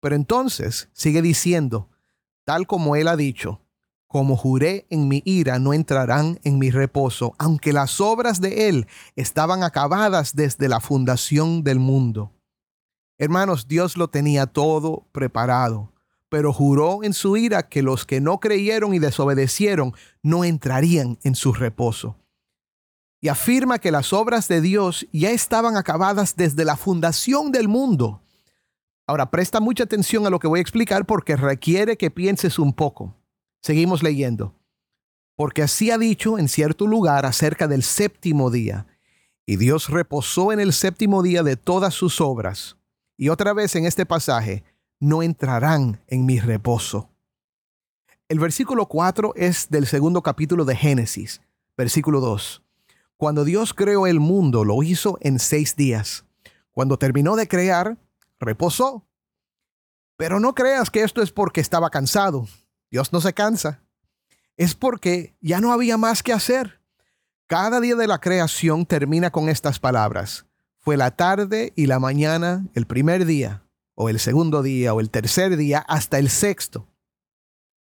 Pero 0.00 0.14
entonces 0.14 0.88
sigue 0.92 1.22
diciendo, 1.22 1.88
tal 2.44 2.66
como 2.66 2.96
él 2.96 3.08
ha 3.08 3.16
dicho, 3.16 3.60
como 4.06 4.36
juré 4.36 4.86
en 4.90 5.06
mi 5.06 5.22
ira, 5.24 5.58
no 5.58 5.72
entrarán 5.72 6.40
en 6.42 6.58
mi 6.58 6.70
reposo, 6.70 7.34
aunque 7.38 7.72
las 7.72 8.00
obras 8.00 8.40
de 8.40 8.68
él 8.68 8.88
estaban 9.14 9.62
acabadas 9.62 10.34
desde 10.34 10.68
la 10.68 10.80
fundación 10.80 11.62
del 11.62 11.78
mundo. 11.78 12.32
Hermanos, 13.18 13.68
Dios 13.68 13.96
lo 13.96 14.08
tenía 14.08 14.46
todo 14.46 15.06
preparado, 15.12 15.89
pero 16.30 16.54
juró 16.54 17.04
en 17.04 17.12
su 17.12 17.36
ira 17.36 17.68
que 17.68 17.82
los 17.82 18.06
que 18.06 18.22
no 18.22 18.40
creyeron 18.40 18.94
y 18.94 18.98
desobedecieron 18.98 19.92
no 20.22 20.44
entrarían 20.44 21.18
en 21.22 21.34
su 21.34 21.52
reposo 21.52 22.16
y 23.20 23.28
afirma 23.28 23.78
que 23.78 23.90
las 23.90 24.12
obras 24.12 24.48
de 24.48 24.60
Dios 24.60 25.06
ya 25.12 25.30
estaban 25.30 25.76
acabadas 25.76 26.36
desde 26.36 26.64
la 26.64 26.76
fundación 26.76 27.52
del 27.52 27.68
mundo. 27.68 28.22
Ahora, 29.06 29.30
presta 29.30 29.60
mucha 29.60 29.84
atención 29.84 30.26
a 30.26 30.30
lo 30.30 30.38
que 30.38 30.48
voy 30.48 30.60
a 30.60 30.62
explicar 30.62 31.04
porque 31.04 31.36
requiere 31.36 31.96
que 31.96 32.10
pienses 32.10 32.58
un 32.58 32.72
poco. 32.72 33.14
Seguimos 33.60 34.02
leyendo. 34.02 34.54
Porque 35.36 35.62
así 35.62 35.90
ha 35.90 35.98
dicho 35.98 36.38
en 36.38 36.48
cierto 36.48 36.86
lugar 36.86 37.26
acerca 37.26 37.66
del 37.66 37.82
séptimo 37.82 38.50
día. 38.50 38.86
Y 39.44 39.56
Dios 39.56 39.88
reposó 39.88 40.52
en 40.52 40.60
el 40.60 40.72
séptimo 40.72 41.22
día 41.22 41.42
de 41.42 41.56
todas 41.56 41.92
sus 41.92 42.20
obras. 42.20 42.76
Y 43.16 43.28
otra 43.28 43.52
vez 43.52 43.74
en 43.74 43.84
este 43.84 44.06
pasaje, 44.06 44.64
no 45.00 45.22
entrarán 45.22 46.02
en 46.06 46.26
mi 46.26 46.38
reposo. 46.38 47.10
El 48.28 48.38
versículo 48.38 48.86
4 48.86 49.32
es 49.34 49.68
del 49.70 49.86
segundo 49.86 50.22
capítulo 50.22 50.64
de 50.64 50.76
Génesis, 50.76 51.40
versículo 51.76 52.20
2. 52.20 52.62
Cuando 53.16 53.44
Dios 53.44 53.74
creó 53.74 54.06
el 54.06 54.20
mundo, 54.20 54.64
lo 54.64 54.82
hizo 54.82 55.18
en 55.20 55.38
seis 55.38 55.74
días. 55.74 56.24
Cuando 56.70 56.98
terminó 56.98 57.34
de 57.34 57.48
crear, 57.48 57.98
reposó. 58.38 59.06
Pero 60.16 60.38
no 60.38 60.54
creas 60.54 60.90
que 60.90 61.02
esto 61.02 61.22
es 61.22 61.32
porque 61.32 61.60
estaba 61.60 61.90
cansado. 61.90 62.46
Dios 62.90 63.12
no 63.12 63.20
se 63.20 63.32
cansa. 63.32 63.82
Es 64.56 64.74
porque 64.74 65.34
ya 65.40 65.60
no 65.60 65.72
había 65.72 65.96
más 65.96 66.22
que 66.22 66.32
hacer. 66.32 66.80
Cada 67.46 67.80
día 67.80 67.96
de 67.96 68.06
la 68.06 68.20
creación 68.20 68.86
termina 68.86 69.30
con 69.30 69.48
estas 69.48 69.80
palabras. 69.80 70.46
Fue 70.78 70.96
la 70.96 71.10
tarde 71.10 71.72
y 71.74 71.86
la 71.86 71.98
mañana, 71.98 72.66
el 72.74 72.86
primer 72.86 73.24
día, 73.24 73.64
o 74.02 74.08
el 74.08 74.18
segundo 74.18 74.62
día, 74.62 74.94
o 74.94 75.00
el 75.00 75.10
tercer 75.10 75.58
día, 75.58 75.80
hasta 75.80 76.18
el 76.18 76.30
sexto. 76.30 76.88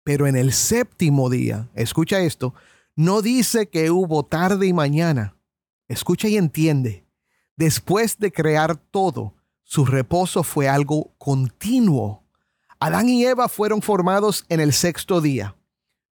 Pero 0.02 0.26
en 0.26 0.36
el 0.36 0.52
séptimo 0.52 1.30
día, 1.30 1.70
escucha 1.74 2.20
esto, 2.20 2.52
no 2.94 3.22
dice 3.22 3.70
que 3.70 3.90
hubo 3.90 4.22
tarde 4.22 4.66
y 4.66 4.74
mañana. 4.74 5.34
Escucha 5.88 6.28
y 6.28 6.36
entiende. 6.36 7.06
Después 7.56 8.18
de 8.18 8.32
crear 8.32 8.76
todo, 8.76 9.32
su 9.62 9.86
reposo 9.86 10.42
fue 10.42 10.68
algo 10.68 11.14
continuo. 11.16 12.22
Adán 12.78 13.08
y 13.08 13.24
Eva 13.24 13.48
fueron 13.48 13.80
formados 13.80 14.44
en 14.50 14.60
el 14.60 14.74
sexto 14.74 15.22
día, 15.22 15.56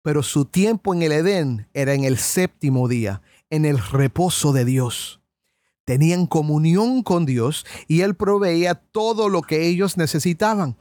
pero 0.03 0.23
su 0.23 0.45
tiempo 0.45 0.95
en 0.95 1.03
el 1.03 1.11
Edén 1.11 1.69
era 1.75 1.95
en 1.95 2.05
el 2.05 2.17
séptimo 2.17 2.87
día, 2.87 3.23
en 3.51 3.65
el 3.65 3.79
reposo 3.79 4.53
de 4.53 4.65
Dios. 4.65 5.20
Tenían 5.85 6.27
comunión 6.27 7.03
con 7.03 7.27
Dios 7.27 7.67
y 7.89 8.03
Él 8.03 8.15
proveía 8.15 8.75
todo 8.75 9.29
lo 9.29 9.43
que 9.43 9.67
ellos 9.67 9.97
necesitaban 9.97 10.77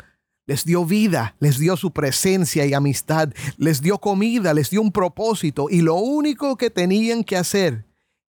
les 0.49 0.65
dio 0.65 0.83
vida, 0.83 1.35
les 1.39 1.59
dio 1.59 1.77
su 1.77 1.93
presencia 1.93 2.65
y 2.65 2.73
amistad, 2.73 3.29
les 3.57 3.83
dio 3.83 3.99
comida, 3.99 4.51
les 4.55 4.71
dio 4.71 4.81
un 4.81 4.91
propósito 4.91 5.67
y 5.69 5.81
lo 5.81 5.93
único 5.93 6.57
que 6.57 6.71
tenían 6.71 7.23
que 7.23 7.37
hacer 7.37 7.85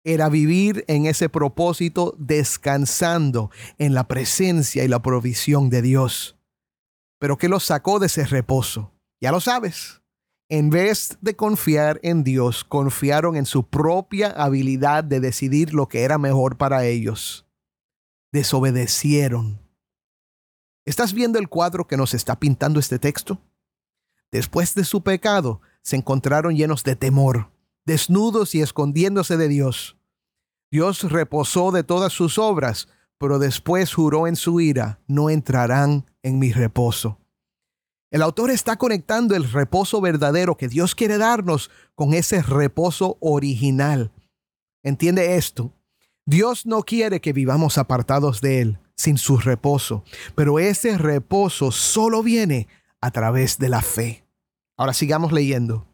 era 0.05 0.29
vivir 0.29 0.85
en 0.87 1.07
ese 1.07 1.29
propósito 1.29 2.15
descansando 2.17 3.51
en 3.79 3.95
la 3.95 4.07
presencia 4.07 4.85
y 4.85 4.89
la 4.89 5.03
provisión 5.03 5.71
de 5.71 5.83
Dios. 5.83 6.37
Pero 7.19 7.37
¿qué 7.37 7.49
los 7.49 7.65
sacó 7.65 7.99
de 7.99 8.07
ese 8.07 8.25
reposo? 8.25 8.93
Ya 9.21 9.33
lo 9.33 9.41
sabes. 9.41 10.01
En 10.57 10.71
vez 10.71 11.19
de 11.21 11.35
confiar 11.35 11.99
en 12.05 12.23
Dios, 12.23 12.63
confiaron 12.63 13.35
en 13.35 13.45
su 13.45 13.67
propia 13.67 14.29
habilidad 14.31 15.03
de 15.03 15.19
decidir 15.19 15.75
lo 15.75 15.89
que 15.89 16.05
era 16.05 16.17
mejor 16.17 16.57
para 16.57 16.85
ellos. 16.85 17.45
Desobedecieron 18.31 19.59
¿Estás 20.85 21.13
viendo 21.13 21.41
el 21.41 21.49
cuadro 21.49 21.89
que 21.89 21.97
nos 21.97 22.15
está 22.15 22.39
pintando 22.39 22.79
este 22.79 23.01
texto? 23.01 23.41
Después 24.31 24.77
de 24.77 24.85
su 24.85 25.03
pecado, 25.03 25.61
se 25.83 25.97
encontraron 25.97 26.55
llenos 26.55 26.85
de 26.85 26.95
temor, 26.95 27.51
desnudos 27.85 28.55
y 28.55 28.61
escondiéndose 28.61 29.37
de 29.37 29.49
Dios. 29.49 29.97
Dios 30.71 31.11
reposó 31.11 31.73
de 31.73 31.83
todas 31.83 32.13
sus 32.13 32.39
obras, 32.39 32.87
pero 33.19 33.41
después 33.41 33.93
juró 33.93 34.29
en 34.29 34.37
su 34.37 34.61
ira, 34.61 35.01
no 35.09 35.31
entrarán 35.31 36.09
en 36.23 36.39
mi 36.39 36.53
reposo. 36.53 37.19
El 38.15 38.23
autor 38.23 38.53
está 38.53 38.77
conectando 38.77 39.35
el 39.35 39.51
reposo 39.51 40.01
verdadero 40.01 40.57
que 40.57 40.69
Dios 40.69 40.95
quiere 40.95 41.19
darnos 41.19 41.69
con 41.97 42.15
ese 42.15 42.43
reposo 42.43 43.17
original. 43.19 44.13
Entiende 44.85 45.35
esto. 45.35 45.73
Dios 46.25 46.65
no 46.65 46.85
quiere 46.85 47.21
que 47.21 47.33
vivamos 47.33 47.77
apartados 47.77 48.41
de 48.41 48.61
Él 48.61 48.79
sin 48.95 49.19
su 49.19 49.39
reposo. 49.39 50.05
Pero 50.37 50.61
ese 50.61 50.97
reposo 50.97 51.73
solo 51.73 52.23
viene 52.23 52.69
a 53.01 53.11
través 53.11 53.59
de 53.59 53.69
la 53.69 53.83
fe. 53.83 54.25
Ahora 54.77 54.93
sigamos 54.93 55.33
leyendo. 55.33 55.85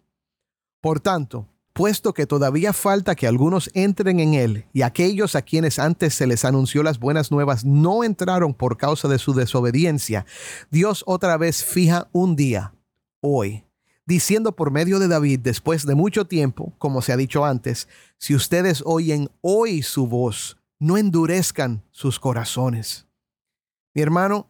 Por 0.83 1.01
tanto, 1.01 1.49
puesto 1.81 2.13
que 2.13 2.27
todavía 2.27 2.75
falta 2.75 3.15
que 3.15 3.27
algunos 3.27 3.71
entren 3.73 4.21
en 4.21 4.35
él, 4.35 4.67
y 4.75 4.83
aquellos 4.83 5.35
a 5.35 5.41
quienes 5.41 5.79
antes 5.79 6.13
se 6.13 6.27
les 6.27 6.45
anunció 6.45 6.83
las 6.83 6.99
buenas 6.99 7.31
nuevas 7.31 7.65
no 7.65 8.05
entraron 8.05 8.53
por 8.53 8.77
causa 8.77 9.09
de 9.09 9.19
su 9.19 9.33
desobediencia, 9.33 10.27
Dios 10.71 11.03
otra 11.07 11.39
vez 11.39 11.65
fija 11.65 12.11
un 12.13 12.37
día, 12.37 12.75
hoy, 13.23 13.65
diciendo 14.05 14.55
por 14.55 14.71
medio 14.71 14.99
de 14.99 15.09
David, 15.09 15.41
después 15.41 15.87
de 15.87 15.95
mucho 15.95 16.27
tiempo, 16.27 16.75
como 16.77 17.01
se 17.01 17.15
ha 17.15 17.17
dicho 17.17 17.47
antes, 17.47 17.89
si 18.19 18.35
ustedes 18.35 18.83
oyen 18.85 19.31
hoy 19.41 19.81
su 19.81 20.07
voz, 20.07 20.59
no 20.79 20.99
endurezcan 20.99 21.83
sus 21.93 22.21
corazones. 22.21 23.07
Mi 23.95 24.03
hermano, 24.03 24.50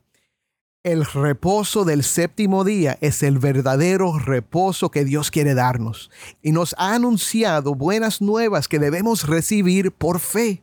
el 0.82 1.04
reposo 1.04 1.84
del 1.84 2.02
séptimo 2.02 2.64
día 2.64 2.96
es 3.02 3.22
el 3.22 3.38
verdadero 3.38 4.18
reposo 4.18 4.90
que 4.90 5.04
Dios 5.04 5.30
quiere 5.30 5.52
darnos 5.52 6.10
y 6.40 6.52
nos 6.52 6.74
ha 6.78 6.94
anunciado 6.94 7.74
buenas 7.74 8.22
nuevas 8.22 8.66
que 8.66 8.78
debemos 8.78 9.26
recibir 9.26 9.92
por 9.92 10.20
fe. 10.20 10.62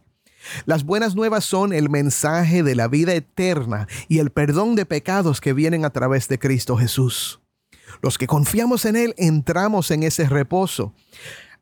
Las 0.65 0.85
buenas 0.85 1.15
nuevas 1.15 1.45
son 1.45 1.71
el 1.71 1.89
mensaje 1.89 2.63
de 2.63 2.73
la 2.73 2.87
vida 2.87 3.13
eterna 3.13 3.87
y 4.07 4.17
el 4.17 4.31
perdón 4.31 4.75
de 4.75 4.87
pecados 4.87 5.39
que 5.39 5.53
vienen 5.53 5.85
a 5.85 5.91
través 5.91 6.27
de 6.27 6.39
Cristo 6.39 6.77
Jesús. 6.77 7.39
Los 8.01 8.17
que 8.17 8.25
confiamos 8.25 8.85
en 8.85 8.95
Él 8.95 9.13
entramos 9.17 9.91
en 9.91 10.01
ese 10.01 10.27
reposo. 10.27 10.93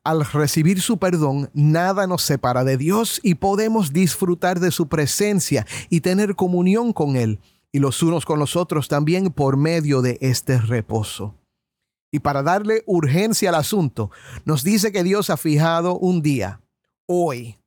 Al 0.02 0.24
recibir 0.24 0.80
su 0.80 0.98
perdón, 0.98 1.50
nada 1.52 2.06
nos 2.06 2.22
separa 2.22 2.64
de 2.64 2.78
Dios 2.78 3.20
y 3.22 3.34
podemos 3.34 3.92
disfrutar 3.92 4.60
de 4.60 4.70
su 4.70 4.88
presencia 4.88 5.66
y 5.90 6.00
tener 6.00 6.36
comunión 6.36 6.92
con 6.92 7.16
Él 7.16 7.40
y 7.76 7.78
los 7.78 8.02
unos 8.02 8.24
con 8.24 8.38
los 8.38 8.56
otros 8.56 8.88
también 8.88 9.30
por 9.30 9.58
medio 9.58 10.00
de 10.00 10.16
este 10.22 10.56
reposo. 10.56 11.34
Y 12.10 12.20
para 12.20 12.42
darle 12.42 12.82
urgencia 12.86 13.50
al 13.50 13.54
asunto, 13.54 14.10
nos 14.46 14.64
dice 14.64 14.92
que 14.92 15.04
Dios 15.04 15.28
ha 15.28 15.36
fijado 15.36 15.98
un 15.98 16.22
día, 16.22 16.62
hoy. 17.04 17.58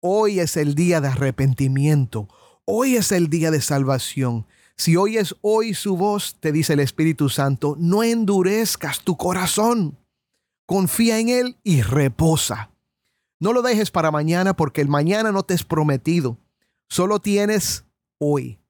Hoy 0.00 0.40
es 0.40 0.58
el 0.58 0.74
día 0.74 1.00
de 1.00 1.08
arrepentimiento. 1.08 2.28
Hoy 2.66 2.96
es 2.96 3.12
el 3.12 3.30
día 3.30 3.50
de 3.50 3.62
salvación. 3.62 4.46
Si 4.76 4.94
oyes 4.94 5.34
hoy 5.40 5.72
su 5.72 5.96
voz, 5.96 6.36
te 6.38 6.52
dice 6.52 6.74
el 6.74 6.80
Espíritu 6.80 7.30
Santo, 7.30 7.76
no 7.78 8.02
endurezcas 8.02 9.00
tu 9.00 9.16
corazón. 9.16 9.96
Confía 10.66 11.18
en 11.18 11.30
Él 11.30 11.56
y 11.62 11.80
reposa. 11.80 12.72
No 13.40 13.54
lo 13.54 13.62
dejes 13.62 13.90
para 13.90 14.10
mañana 14.10 14.54
porque 14.54 14.82
el 14.82 14.88
mañana 14.88 15.32
no 15.32 15.44
te 15.44 15.54
es 15.54 15.64
prometido. 15.64 16.36
Solo 16.90 17.20
tienes 17.20 17.86
hoy. 18.18 18.60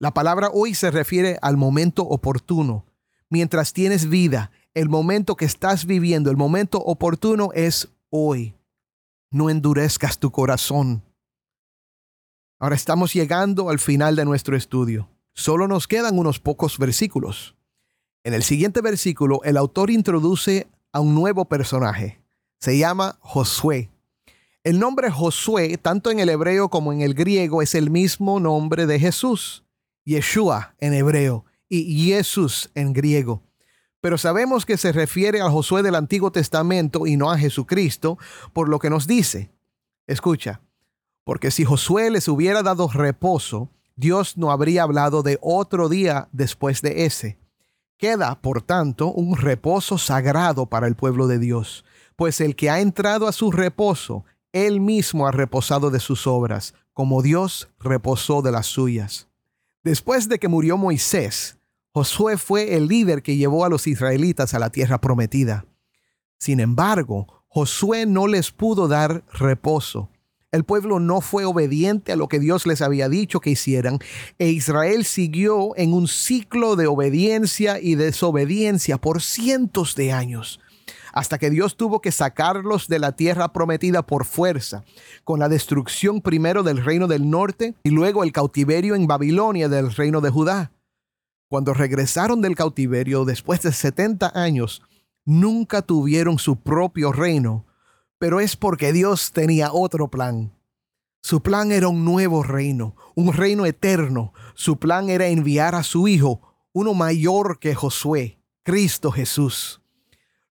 La 0.00 0.14
palabra 0.14 0.50
hoy 0.52 0.74
se 0.74 0.92
refiere 0.92 1.38
al 1.42 1.56
momento 1.56 2.04
oportuno. 2.04 2.86
Mientras 3.30 3.72
tienes 3.72 4.08
vida, 4.08 4.52
el 4.72 4.88
momento 4.88 5.34
que 5.34 5.44
estás 5.44 5.86
viviendo, 5.86 6.30
el 6.30 6.36
momento 6.36 6.78
oportuno 6.78 7.50
es 7.52 7.88
hoy. 8.08 8.54
No 9.32 9.50
endurezcas 9.50 10.20
tu 10.20 10.30
corazón. 10.30 11.02
Ahora 12.60 12.76
estamos 12.76 13.12
llegando 13.12 13.70
al 13.70 13.80
final 13.80 14.14
de 14.14 14.24
nuestro 14.24 14.56
estudio. 14.56 15.08
Solo 15.34 15.66
nos 15.66 15.88
quedan 15.88 16.16
unos 16.16 16.38
pocos 16.38 16.78
versículos. 16.78 17.56
En 18.22 18.34
el 18.34 18.44
siguiente 18.44 18.80
versículo, 18.80 19.40
el 19.42 19.56
autor 19.56 19.90
introduce 19.90 20.68
a 20.92 21.00
un 21.00 21.14
nuevo 21.14 21.44
personaje. 21.44 22.22
Se 22.60 22.78
llama 22.78 23.18
Josué. 23.20 23.90
El 24.62 24.78
nombre 24.78 25.10
Josué, 25.10 25.76
tanto 25.76 26.10
en 26.12 26.20
el 26.20 26.28
hebreo 26.28 26.68
como 26.68 26.92
en 26.92 27.00
el 27.00 27.14
griego, 27.14 27.62
es 27.62 27.74
el 27.74 27.90
mismo 27.90 28.38
nombre 28.38 28.86
de 28.86 29.00
Jesús. 29.00 29.64
Yeshua 30.08 30.74
en 30.80 30.94
hebreo 30.94 31.44
y 31.68 32.06
Jesús 32.06 32.70
en 32.74 32.94
griego. 32.94 33.42
Pero 34.00 34.16
sabemos 34.16 34.64
que 34.64 34.78
se 34.78 34.90
refiere 34.90 35.42
a 35.42 35.50
Josué 35.50 35.82
del 35.82 35.96
Antiguo 35.96 36.32
Testamento 36.32 37.06
y 37.06 37.18
no 37.18 37.30
a 37.30 37.36
Jesucristo, 37.36 38.16
por 38.54 38.70
lo 38.70 38.78
que 38.78 38.88
nos 38.88 39.06
dice. 39.06 39.50
Escucha, 40.06 40.62
porque 41.24 41.50
si 41.50 41.66
Josué 41.66 42.10
les 42.10 42.26
hubiera 42.26 42.62
dado 42.62 42.88
reposo, 42.88 43.68
Dios 43.96 44.38
no 44.38 44.50
habría 44.50 44.84
hablado 44.84 45.22
de 45.22 45.38
otro 45.42 45.90
día 45.90 46.30
después 46.32 46.80
de 46.80 47.04
ese. 47.04 47.36
Queda, 47.98 48.40
por 48.40 48.62
tanto, 48.62 49.12
un 49.12 49.36
reposo 49.36 49.98
sagrado 49.98 50.64
para 50.64 50.86
el 50.86 50.94
pueblo 50.94 51.26
de 51.26 51.38
Dios, 51.38 51.84
pues 52.16 52.40
el 52.40 52.56
que 52.56 52.70
ha 52.70 52.80
entrado 52.80 53.28
a 53.28 53.32
su 53.32 53.52
reposo, 53.52 54.24
él 54.52 54.80
mismo 54.80 55.26
ha 55.26 55.32
reposado 55.32 55.90
de 55.90 56.00
sus 56.00 56.26
obras, 56.26 56.72
como 56.94 57.20
Dios 57.20 57.68
reposó 57.78 58.40
de 58.40 58.52
las 58.52 58.66
suyas. 58.66 59.27
Después 59.88 60.28
de 60.28 60.38
que 60.38 60.48
murió 60.48 60.76
Moisés, 60.76 61.56
Josué 61.94 62.36
fue 62.36 62.76
el 62.76 62.88
líder 62.88 63.22
que 63.22 63.38
llevó 63.38 63.64
a 63.64 63.70
los 63.70 63.86
israelitas 63.86 64.52
a 64.52 64.58
la 64.58 64.68
tierra 64.68 65.00
prometida. 65.00 65.64
Sin 66.38 66.60
embargo, 66.60 67.42
Josué 67.48 68.04
no 68.04 68.26
les 68.26 68.50
pudo 68.50 68.86
dar 68.86 69.24
reposo. 69.32 70.10
El 70.52 70.64
pueblo 70.64 71.00
no 71.00 71.22
fue 71.22 71.46
obediente 71.46 72.12
a 72.12 72.16
lo 72.16 72.28
que 72.28 72.38
Dios 72.38 72.66
les 72.66 72.82
había 72.82 73.08
dicho 73.08 73.40
que 73.40 73.48
hicieran, 73.48 73.98
e 74.38 74.50
Israel 74.50 75.06
siguió 75.06 75.74
en 75.78 75.94
un 75.94 76.06
ciclo 76.06 76.76
de 76.76 76.86
obediencia 76.86 77.80
y 77.80 77.94
desobediencia 77.94 78.98
por 78.98 79.22
cientos 79.22 79.94
de 79.94 80.12
años 80.12 80.60
hasta 81.12 81.38
que 81.38 81.50
Dios 81.50 81.76
tuvo 81.76 82.00
que 82.00 82.12
sacarlos 82.12 82.88
de 82.88 82.98
la 82.98 83.12
tierra 83.12 83.52
prometida 83.52 84.06
por 84.06 84.24
fuerza, 84.24 84.84
con 85.24 85.40
la 85.40 85.48
destrucción 85.48 86.20
primero 86.20 86.62
del 86.62 86.84
reino 86.84 87.06
del 87.06 87.28
norte 87.30 87.74
y 87.82 87.90
luego 87.90 88.24
el 88.24 88.32
cautiverio 88.32 88.94
en 88.94 89.06
Babilonia 89.06 89.68
del 89.68 89.92
reino 89.94 90.20
de 90.20 90.30
Judá. 90.30 90.72
Cuando 91.48 91.72
regresaron 91.72 92.42
del 92.42 92.54
cautiverio 92.54 93.24
después 93.24 93.62
de 93.62 93.72
70 93.72 94.32
años, 94.34 94.82
nunca 95.24 95.82
tuvieron 95.82 96.38
su 96.38 96.56
propio 96.56 97.12
reino, 97.12 97.64
pero 98.18 98.40
es 98.40 98.56
porque 98.56 98.92
Dios 98.92 99.32
tenía 99.32 99.72
otro 99.72 100.08
plan. 100.08 100.52
Su 101.22 101.42
plan 101.42 101.72
era 101.72 101.88
un 101.88 102.04
nuevo 102.04 102.42
reino, 102.42 102.96
un 103.14 103.32
reino 103.32 103.66
eterno. 103.66 104.32
Su 104.54 104.78
plan 104.78 105.10
era 105.10 105.26
enviar 105.26 105.74
a 105.74 105.82
su 105.82 106.08
Hijo, 106.08 106.40
uno 106.72 106.94
mayor 106.94 107.58
que 107.58 107.74
Josué, 107.74 108.38
Cristo 108.62 109.10
Jesús. 109.10 109.82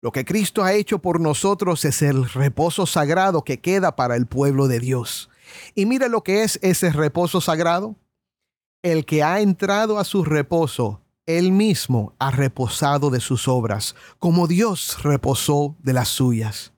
Lo 0.02 0.12
que 0.12 0.26
Cristo 0.26 0.64
ha 0.64 0.74
hecho 0.74 1.00
por 1.00 1.20
nosotros 1.20 1.84
es 1.86 2.02
el 2.02 2.30
reposo 2.30 2.86
sagrado 2.86 3.44
que 3.44 3.60
queda 3.60 3.96
para 3.96 4.16
el 4.16 4.28
pueblo 4.28 4.68
de 4.68 4.80
Dios. 4.80 5.30
Y 5.74 5.86
mire 5.86 6.10
lo 6.10 6.24
que 6.24 6.44
es 6.44 6.60
ese 6.62 6.92
reposo 6.92 7.42
sagrado. 7.42 7.96
El 8.84 9.06
que 9.06 9.24
ha 9.24 9.42
entrado 9.42 9.98
a 9.98 10.04
su 10.04 10.24
reposo, 10.24 11.02
él 11.26 11.52
mismo 11.52 12.14
ha 12.20 12.30
reposado 12.30 13.10
de 13.10 13.20
sus 13.20 13.48
obras, 13.48 13.96
como 14.20 14.48
Dios 14.48 15.02
reposó 15.02 15.76
de 15.82 15.94
las 15.94 16.10
suyas. 16.10 16.74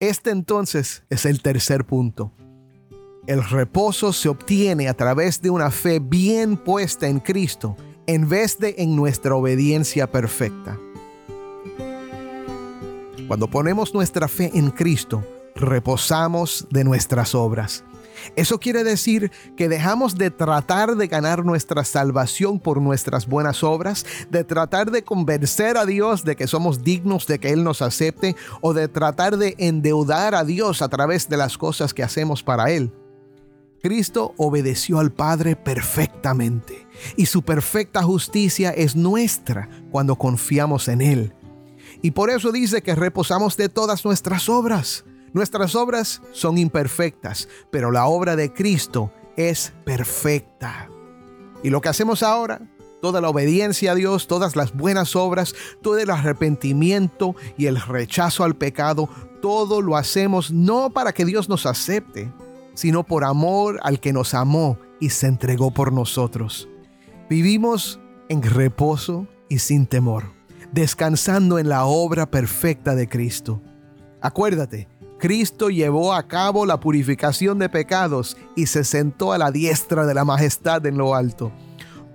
Este 0.00 0.30
entonces 0.30 1.02
es 1.08 1.24
el 1.24 1.40
tercer 1.40 1.86
punto. 1.86 2.32
El 3.26 3.42
reposo 3.42 4.12
se 4.12 4.28
obtiene 4.28 4.88
a 4.88 4.94
través 4.94 5.42
de 5.42 5.50
una 5.50 5.70
fe 5.70 5.98
bien 5.98 6.56
puesta 6.56 7.08
en 7.08 7.20
Cristo 7.20 7.76
en 8.06 8.26
vez 8.26 8.58
de 8.58 8.74
en 8.78 8.96
nuestra 8.96 9.34
obediencia 9.34 10.10
perfecta. 10.10 10.78
Cuando 13.28 13.46
ponemos 13.50 13.92
nuestra 13.92 14.26
fe 14.26 14.50
en 14.54 14.70
Cristo, 14.70 15.22
reposamos 15.54 16.66
de 16.70 16.82
nuestras 16.82 17.34
obras. 17.34 17.84
Eso 18.36 18.58
quiere 18.58 18.84
decir 18.84 19.30
que 19.54 19.68
dejamos 19.68 20.16
de 20.16 20.30
tratar 20.30 20.96
de 20.96 21.08
ganar 21.08 21.44
nuestra 21.44 21.84
salvación 21.84 22.58
por 22.58 22.80
nuestras 22.80 23.26
buenas 23.26 23.62
obras, 23.62 24.06
de 24.30 24.44
tratar 24.44 24.90
de 24.90 25.04
convencer 25.04 25.76
a 25.76 25.84
Dios 25.84 26.24
de 26.24 26.36
que 26.36 26.46
somos 26.46 26.82
dignos 26.82 27.26
de 27.26 27.38
que 27.38 27.50
Él 27.50 27.64
nos 27.64 27.82
acepte 27.82 28.34
o 28.62 28.72
de 28.72 28.88
tratar 28.88 29.36
de 29.36 29.54
endeudar 29.58 30.34
a 30.34 30.44
Dios 30.44 30.80
a 30.80 30.88
través 30.88 31.28
de 31.28 31.36
las 31.36 31.58
cosas 31.58 31.92
que 31.92 32.02
hacemos 32.02 32.42
para 32.42 32.70
Él. 32.70 32.90
Cristo 33.82 34.32
obedeció 34.38 35.00
al 35.00 35.12
Padre 35.12 35.54
perfectamente 35.54 36.88
y 37.14 37.26
su 37.26 37.42
perfecta 37.42 38.02
justicia 38.02 38.70
es 38.70 38.96
nuestra 38.96 39.68
cuando 39.90 40.16
confiamos 40.16 40.88
en 40.88 41.02
Él. 41.02 41.34
Y 42.02 42.12
por 42.12 42.30
eso 42.30 42.52
dice 42.52 42.82
que 42.82 42.94
reposamos 42.94 43.56
de 43.56 43.68
todas 43.68 44.04
nuestras 44.04 44.48
obras. 44.48 45.04
Nuestras 45.32 45.74
obras 45.74 46.22
son 46.32 46.58
imperfectas, 46.58 47.48
pero 47.70 47.90
la 47.90 48.06
obra 48.06 48.36
de 48.36 48.52
Cristo 48.52 49.12
es 49.36 49.72
perfecta. 49.84 50.88
Y 51.62 51.70
lo 51.70 51.80
que 51.80 51.88
hacemos 51.88 52.22
ahora, 52.22 52.60
toda 53.02 53.20
la 53.20 53.28
obediencia 53.28 53.92
a 53.92 53.94
Dios, 53.94 54.26
todas 54.26 54.56
las 54.56 54.74
buenas 54.74 55.16
obras, 55.16 55.54
todo 55.82 55.98
el 55.98 56.10
arrepentimiento 56.10 57.34
y 57.56 57.66
el 57.66 57.80
rechazo 57.80 58.44
al 58.44 58.56
pecado, 58.56 59.08
todo 59.42 59.82
lo 59.82 59.96
hacemos 59.96 60.50
no 60.50 60.90
para 60.90 61.12
que 61.12 61.24
Dios 61.24 61.48
nos 61.48 61.66
acepte, 61.66 62.32
sino 62.74 63.04
por 63.04 63.24
amor 63.24 63.80
al 63.82 64.00
que 64.00 64.12
nos 64.12 64.34
amó 64.34 64.78
y 65.00 65.10
se 65.10 65.26
entregó 65.26 65.72
por 65.72 65.92
nosotros. 65.92 66.68
Vivimos 67.28 68.00
en 68.28 68.42
reposo 68.42 69.26
y 69.48 69.58
sin 69.58 69.86
temor 69.86 70.37
descansando 70.72 71.58
en 71.58 71.68
la 71.68 71.84
obra 71.86 72.30
perfecta 72.30 72.94
de 72.94 73.08
Cristo. 73.08 73.62
Acuérdate, 74.20 74.88
Cristo 75.18 75.68
llevó 75.68 76.14
a 76.14 76.28
cabo 76.28 76.64
la 76.64 76.78
purificación 76.78 77.58
de 77.58 77.68
pecados 77.68 78.36
y 78.54 78.66
se 78.66 78.84
sentó 78.84 79.32
a 79.32 79.38
la 79.38 79.50
diestra 79.50 80.06
de 80.06 80.14
la 80.14 80.24
majestad 80.24 80.86
en 80.86 80.96
lo 80.96 81.14
alto. 81.14 81.52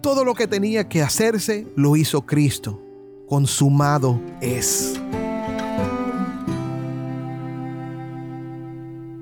Todo 0.01 0.23
lo 0.23 0.33
que 0.35 0.47
tenía 0.47 0.87
que 0.87 1.01
hacerse 1.01 1.67
lo 1.75 1.95
hizo 1.95 2.25
Cristo. 2.25 2.81
Consumado 3.27 4.21
es. 4.41 4.99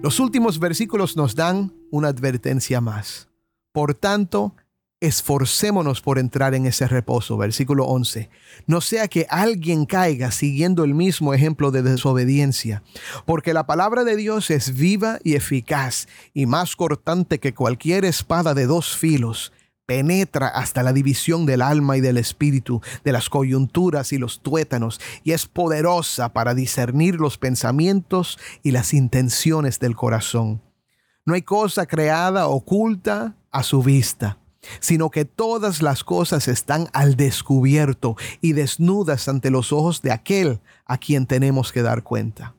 Los 0.02 0.20
últimos 0.20 0.60
versículos 0.60 1.16
nos 1.16 1.36
dan 1.36 1.74
una 1.92 2.08
advertencia 2.08 2.82
más. 2.82 3.30
Por 3.72 3.94
tanto, 3.94 4.56
esforcémonos 5.02 6.00
por 6.00 6.20
entrar 6.20 6.56
en 6.56 6.68
ese 6.68 6.88
reposo. 6.88 7.36
Versículo 7.36 7.86
11. 7.86 8.30
No 8.68 8.80
sea 8.80 9.08
que 9.08 9.28
alguien 9.30 9.86
caiga 9.86 10.32
siguiendo 10.32 10.84
el 10.84 10.94
mismo 10.94 11.34
ejemplo 11.34 11.72
de 11.72 11.82
desobediencia, 11.82 12.84
porque 13.26 13.54
la 13.54 13.66
palabra 13.66 14.04
de 14.04 14.16
Dios 14.16 14.50
es 14.52 14.76
viva 14.78 15.20
y 15.24 15.36
eficaz 15.36 16.08
y 16.34 16.46
más 16.46 16.76
cortante 16.76 17.40
que 17.40 17.54
cualquier 17.54 18.06
espada 18.06 18.54
de 18.54 18.68
dos 18.68 18.96
filos 18.96 19.52
penetra 19.88 20.48
hasta 20.48 20.84
la 20.84 20.94
división 20.94 21.46
del 21.46 21.62
alma 21.62 21.98
y 21.98 22.02
del 22.02 22.18
espíritu, 22.18 22.82
de 23.04 23.12
las 23.12 23.30
coyunturas 23.30 24.14
y 24.14 24.18
los 24.18 24.42
tuétanos, 24.42 25.02
y 25.26 25.34
es 25.34 25.48
poderosa 25.48 26.32
para 26.32 26.54
discernir 26.54 27.16
los 27.16 27.38
pensamientos 27.38 28.40
y 28.64 28.72
las 28.72 28.94
intenciones 28.94 29.80
del 29.80 29.98
corazón. 29.98 30.62
No 31.26 31.34
hay 31.34 31.42
cosa 31.42 31.88
creada 31.88 32.48
oculta 32.48 33.36
a 33.52 33.64
su 33.64 33.84
vista, 33.84 34.38
sino 34.80 35.10
que 35.10 35.26
todas 35.26 35.82
las 35.82 36.04
cosas 36.04 36.48
están 36.48 36.90
al 36.94 37.16
descubierto 37.16 38.16
y 38.42 38.54
desnudas 38.54 39.28
ante 39.28 39.50
los 39.50 39.72
ojos 39.72 40.02
de 40.02 40.12
aquel 40.12 40.60
a 40.86 40.98
quien 40.98 41.26
tenemos 41.26 41.72
que 41.72 41.82
dar 41.82 42.04
cuenta. 42.04 42.56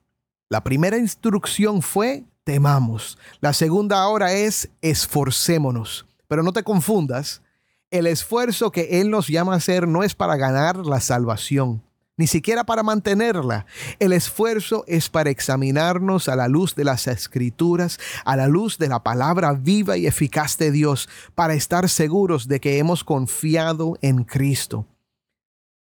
La 0.49 0.63
primera 0.65 0.99
instrucción 0.99 1.83
fue 1.83 2.25
temamos. 2.45 3.19
La 3.41 3.53
segunda 3.53 4.03
ahora 4.03 4.33
es 4.33 4.69
esforcémonos. 4.81 6.07
Pero 6.29 6.43
no 6.43 6.53
te 6.53 6.63
confundas, 6.63 7.43
el 7.91 8.07
esfuerzo 8.07 8.71
que 8.71 9.01
Él 9.01 9.11
nos 9.11 9.29
llama 9.29 9.53
a 9.53 9.57
hacer 9.57 9.87
no 9.87 10.03
es 10.03 10.15
para 10.15 10.37
ganar 10.37 10.79
la 10.79 11.01
salvación, 11.01 11.83
ni 12.23 12.29
siquiera 12.29 12.63
para 12.63 12.85
mantenerla. 12.85 13.67
El 13.99 14.13
esfuerzo 14.13 14.85
es 14.87 15.09
para 15.09 15.31
examinarnos 15.31 16.29
a 16.29 16.37
la 16.37 16.47
luz 16.47 16.77
de 16.77 16.85
las 16.85 17.09
escrituras, 17.09 17.99
a 18.25 18.37
la 18.37 18.47
luz 18.47 18.79
de 18.79 18.87
la 18.87 19.03
palabra 19.03 19.55
viva 19.55 19.97
y 19.97 20.07
eficaz 20.07 20.57
de 20.57 20.71
Dios, 20.71 21.09
para 21.35 21.55
estar 21.55 21.89
seguros 21.89 22.47
de 22.47 22.61
que 22.61 22.79
hemos 22.79 23.03
confiado 23.03 23.99
en 24.03 24.23
Cristo. 24.23 24.87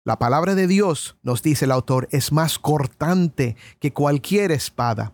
La 0.02 0.18
palabra 0.18 0.56
de 0.56 0.66
Dios, 0.66 1.16
nos 1.22 1.44
dice 1.44 1.66
el 1.66 1.70
autor, 1.70 2.08
es 2.10 2.32
más 2.32 2.58
cortante 2.58 3.54
que 3.78 3.92
cualquier 3.92 4.50
espada. 4.50 5.12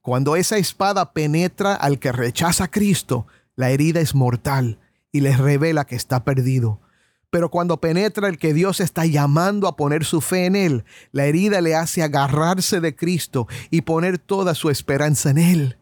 Cuando 0.00 0.36
esa 0.36 0.56
espada 0.56 1.12
penetra 1.12 1.74
al 1.74 1.98
que 1.98 2.12
rechaza 2.12 2.64
a 2.64 2.70
Cristo, 2.70 3.26
la 3.56 3.68
herida 3.68 4.00
es 4.00 4.14
mortal 4.14 4.78
y 5.12 5.20
les 5.20 5.36
revela 5.36 5.84
que 5.84 5.96
está 5.96 6.24
perdido. 6.24 6.80
Pero 7.34 7.50
cuando 7.50 7.80
penetra 7.80 8.28
el 8.28 8.38
que 8.38 8.54
Dios 8.54 8.78
está 8.78 9.06
llamando 9.06 9.66
a 9.66 9.74
poner 9.74 10.04
su 10.04 10.20
fe 10.20 10.46
en 10.46 10.54
Él, 10.54 10.84
la 11.10 11.24
herida 11.24 11.60
le 11.60 11.74
hace 11.74 12.04
agarrarse 12.04 12.80
de 12.80 12.94
Cristo 12.94 13.48
y 13.72 13.80
poner 13.80 14.20
toda 14.20 14.54
su 14.54 14.70
esperanza 14.70 15.30
en 15.30 15.38
Él. 15.38 15.78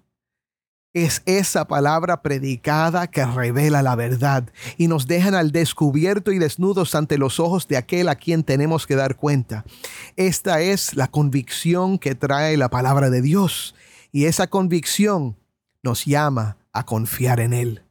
Es 0.95 1.21
esa 1.27 1.67
palabra 1.67 2.23
predicada 2.23 3.07
que 3.07 3.27
revela 3.27 3.83
la 3.83 3.97
verdad 3.97 4.49
y 4.79 4.89
nos 4.89 5.07
dejan 5.07 5.35
al 5.35 5.53
descubierto 5.53 6.33
y 6.33 6.39
desnudos 6.39 6.95
ante 6.95 7.19
los 7.19 7.39
ojos 7.39 7.69
de 7.69 7.77
aquel 7.77 8.09
a 8.09 8.15
quien 8.15 8.45
tenemos 8.45 8.87
que 8.87 8.97
dar 8.97 9.17
cuenta. 9.17 9.67
Esta 10.17 10.63
es 10.63 10.97
la 10.97 11.09
convicción 11.09 11.99
que 11.99 12.15
trae 12.15 12.57
la 12.57 12.71
palabra 12.71 13.11
de 13.11 13.21
Dios 13.21 13.75
y 14.11 14.25
esa 14.25 14.47
convicción 14.47 15.37
nos 15.83 16.07
llama 16.07 16.57
a 16.73 16.87
confiar 16.87 17.41
en 17.41 17.53
Él. 17.53 17.83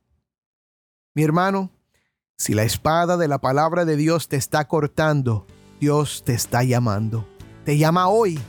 Mi 1.14 1.22
hermano, 1.22 1.70
si 2.42 2.56
la 2.56 2.64
espada 2.64 3.18
de 3.18 3.28
la 3.28 3.38
palabra 3.38 3.86
de 3.86 3.96
Dios 3.96 4.28
te 4.28 4.36
está 4.36 4.68
cortando, 4.68 5.46
Dios 5.80 6.24
te 6.26 6.34
está 6.34 6.64
llamando. 6.64 7.28
Te 7.66 7.78
llama 7.78 8.08
hoy. 8.08 8.40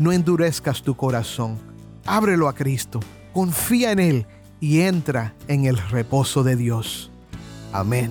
No 0.00 0.10
endurezcas 0.10 0.82
tu 0.82 0.96
corazón. 0.96 1.56
Ábrelo 2.04 2.48
a 2.48 2.54
Cristo. 2.56 2.98
Confía 3.32 3.92
en 3.92 4.00
Él 4.00 4.26
y 4.58 4.80
entra 4.80 5.36
en 5.46 5.66
el 5.66 5.76
reposo 5.76 6.42
de 6.42 6.56
Dios. 6.56 7.12
Amén. 7.72 8.10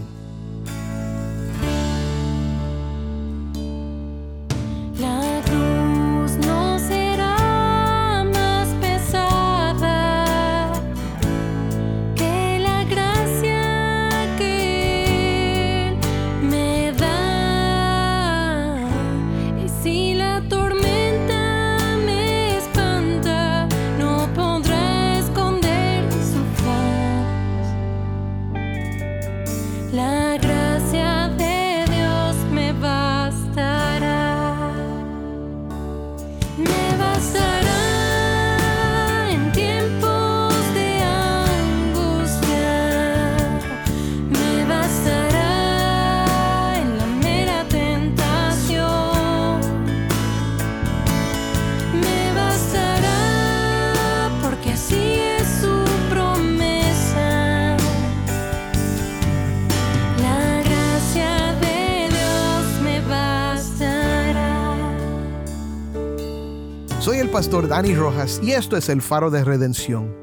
Pastor 67.42 67.68
Dani 67.68 67.96
Rojas 67.96 68.40
y 68.44 68.52
esto 68.52 68.78
es 68.78 68.88
el 68.88 69.02
faro 69.02 69.32
de 69.32 69.44
redención. 69.44 70.16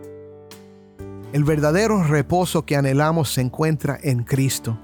El 1.32 1.42
verdadero 1.42 2.04
reposo 2.04 2.64
que 2.64 2.76
anhelamos 2.76 3.32
se 3.32 3.40
encuentra 3.40 3.98
en 4.00 4.22
Cristo. 4.22 4.78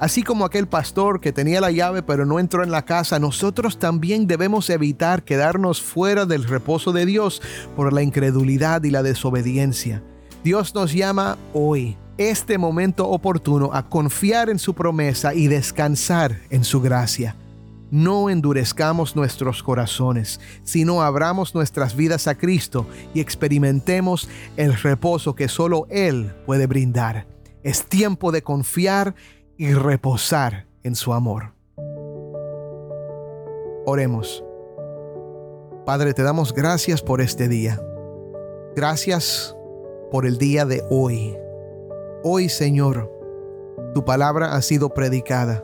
Así 0.00 0.24
como 0.24 0.44
aquel 0.44 0.66
pastor 0.66 1.20
que 1.20 1.32
tenía 1.32 1.60
la 1.60 1.70
llave 1.70 2.02
pero 2.02 2.26
no 2.26 2.40
entró 2.40 2.64
en 2.64 2.72
la 2.72 2.84
casa, 2.84 3.20
nosotros 3.20 3.78
también 3.78 4.26
debemos 4.26 4.70
evitar 4.70 5.22
quedarnos 5.22 5.80
fuera 5.80 6.26
del 6.26 6.42
reposo 6.42 6.90
de 6.90 7.06
Dios 7.06 7.40
por 7.76 7.92
la 7.92 8.02
incredulidad 8.02 8.82
y 8.82 8.90
la 8.90 9.04
desobediencia. 9.04 10.02
Dios 10.42 10.74
nos 10.74 10.92
llama 10.92 11.38
hoy, 11.54 11.96
este 12.18 12.58
momento 12.58 13.08
oportuno, 13.08 13.70
a 13.72 13.88
confiar 13.88 14.50
en 14.50 14.58
su 14.58 14.74
promesa 14.74 15.32
y 15.32 15.46
descansar 15.46 16.40
en 16.50 16.64
su 16.64 16.80
gracia 16.80 17.36
no 17.92 18.30
endurezcamos 18.30 19.14
nuestros 19.14 19.62
corazones, 19.62 20.40
sino 20.64 21.02
abramos 21.02 21.54
nuestras 21.54 21.94
vidas 21.94 22.26
a 22.26 22.34
Cristo 22.34 22.86
y 23.12 23.20
experimentemos 23.20 24.30
el 24.56 24.72
reposo 24.72 25.34
que 25.34 25.46
solo 25.46 25.86
Él 25.90 26.34
puede 26.46 26.66
brindar. 26.66 27.26
Es 27.62 27.84
tiempo 27.84 28.32
de 28.32 28.42
confiar 28.42 29.14
y 29.58 29.74
reposar 29.74 30.66
en 30.82 30.96
su 30.96 31.12
amor. 31.12 31.52
Oremos. 33.84 34.42
Padre, 35.84 36.14
te 36.14 36.22
damos 36.22 36.54
gracias 36.54 37.02
por 37.02 37.20
este 37.20 37.46
día. 37.46 37.78
Gracias 38.74 39.54
por 40.10 40.24
el 40.24 40.38
día 40.38 40.64
de 40.64 40.82
hoy. 40.88 41.36
Hoy, 42.24 42.48
Señor, 42.48 43.12
tu 43.92 44.02
palabra 44.02 44.54
ha 44.54 44.62
sido 44.62 44.94
predicada. 44.94 45.62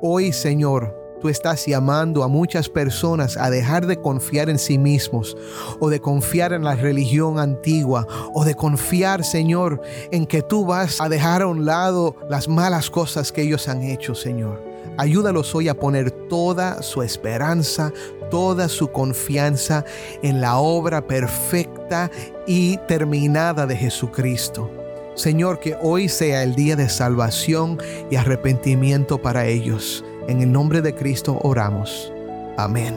Hoy, 0.00 0.32
Señor, 0.32 1.05
estás 1.28 1.66
llamando 1.66 2.22
a 2.22 2.28
muchas 2.28 2.68
personas 2.68 3.36
a 3.36 3.50
dejar 3.50 3.86
de 3.86 4.00
confiar 4.00 4.50
en 4.50 4.58
sí 4.58 4.78
mismos 4.78 5.36
o 5.80 5.88
de 5.88 6.00
confiar 6.00 6.52
en 6.52 6.64
la 6.64 6.74
religión 6.74 7.38
antigua 7.38 8.06
o 8.34 8.44
de 8.44 8.54
confiar, 8.54 9.24
Señor, 9.24 9.80
en 10.10 10.26
que 10.26 10.42
tú 10.42 10.66
vas 10.66 11.00
a 11.00 11.08
dejar 11.08 11.42
a 11.42 11.46
un 11.46 11.64
lado 11.64 12.16
las 12.28 12.48
malas 12.48 12.90
cosas 12.90 13.32
que 13.32 13.42
ellos 13.42 13.68
han 13.68 13.82
hecho, 13.82 14.14
Señor. 14.14 14.62
Ayúdalos 14.98 15.54
hoy 15.54 15.68
a 15.68 15.78
poner 15.78 16.10
toda 16.10 16.82
su 16.82 17.02
esperanza, 17.02 17.92
toda 18.30 18.68
su 18.68 18.88
confianza 18.88 19.84
en 20.22 20.40
la 20.40 20.56
obra 20.56 21.06
perfecta 21.06 22.10
y 22.46 22.78
terminada 22.88 23.66
de 23.66 23.76
Jesucristo. 23.76 24.70
Señor, 25.14 25.60
que 25.60 25.76
hoy 25.80 26.08
sea 26.08 26.42
el 26.42 26.54
día 26.54 26.76
de 26.76 26.88
salvación 26.88 27.78
y 28.10 28.16
arrepentimiento 28.16 29.16
para 29.18 29.46
ellos. 29.46 30.04
En 30.28 30.40
el 30.40 30.50
nombre 30.50 30.82
de 30.82 30.92
Cristo 30.92 31.38
oramos. 31.42 32.12
Amén. 32.56 32.94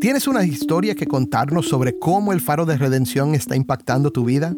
¿Tienes 0.00 0.26
una 0.26 0.44
historia 0.44 0.94
que 0.94 1.06
contarnos 1.06 1.68
sobre 1.68 1.98
cómo 1.98 2.32
el 2.32 2.40
faro 2.40 2.64
de 2.64 2.76
redención 2.76 3.34
está 3.34 3.56
impactando 3.56 4.10
tu 4.10 4.24
vida? 4.24 4.54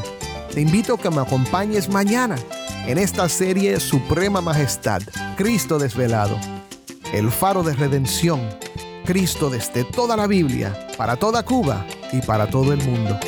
Te 0.50 0.62
invito 0.62 0.94
a 0.94 0.98
que 0.98 1.10
me 1.10 1.20
acompañes 1.20 1.90
mañana 1.90 2.36
en 2.86 2.96
esta 2.96 3.28
serie 3.28 3.78
Suprema 3.78 4.40
Majestad, 4.40 5.02
Cristo 5.36 5.78
desvelado. 5.78 6.38
El 7.12 7.30
faro 7.30 7.62
de 7.62 7.74
redención, 7.74 8.40
Cristo 9.04 9.50
desde 9.50 9.84
toda 9.84 10.16
la 10.16 10.26
Biblia, 10.26 10.88
para 10.96 11.16
toda 11.16 11.44
Cuba 11.44 11.84
y 12.10 12.22
para 12.22 12.48
todo 12.48 12.72
el 12.72 12.82
mundo. 12.84 13.20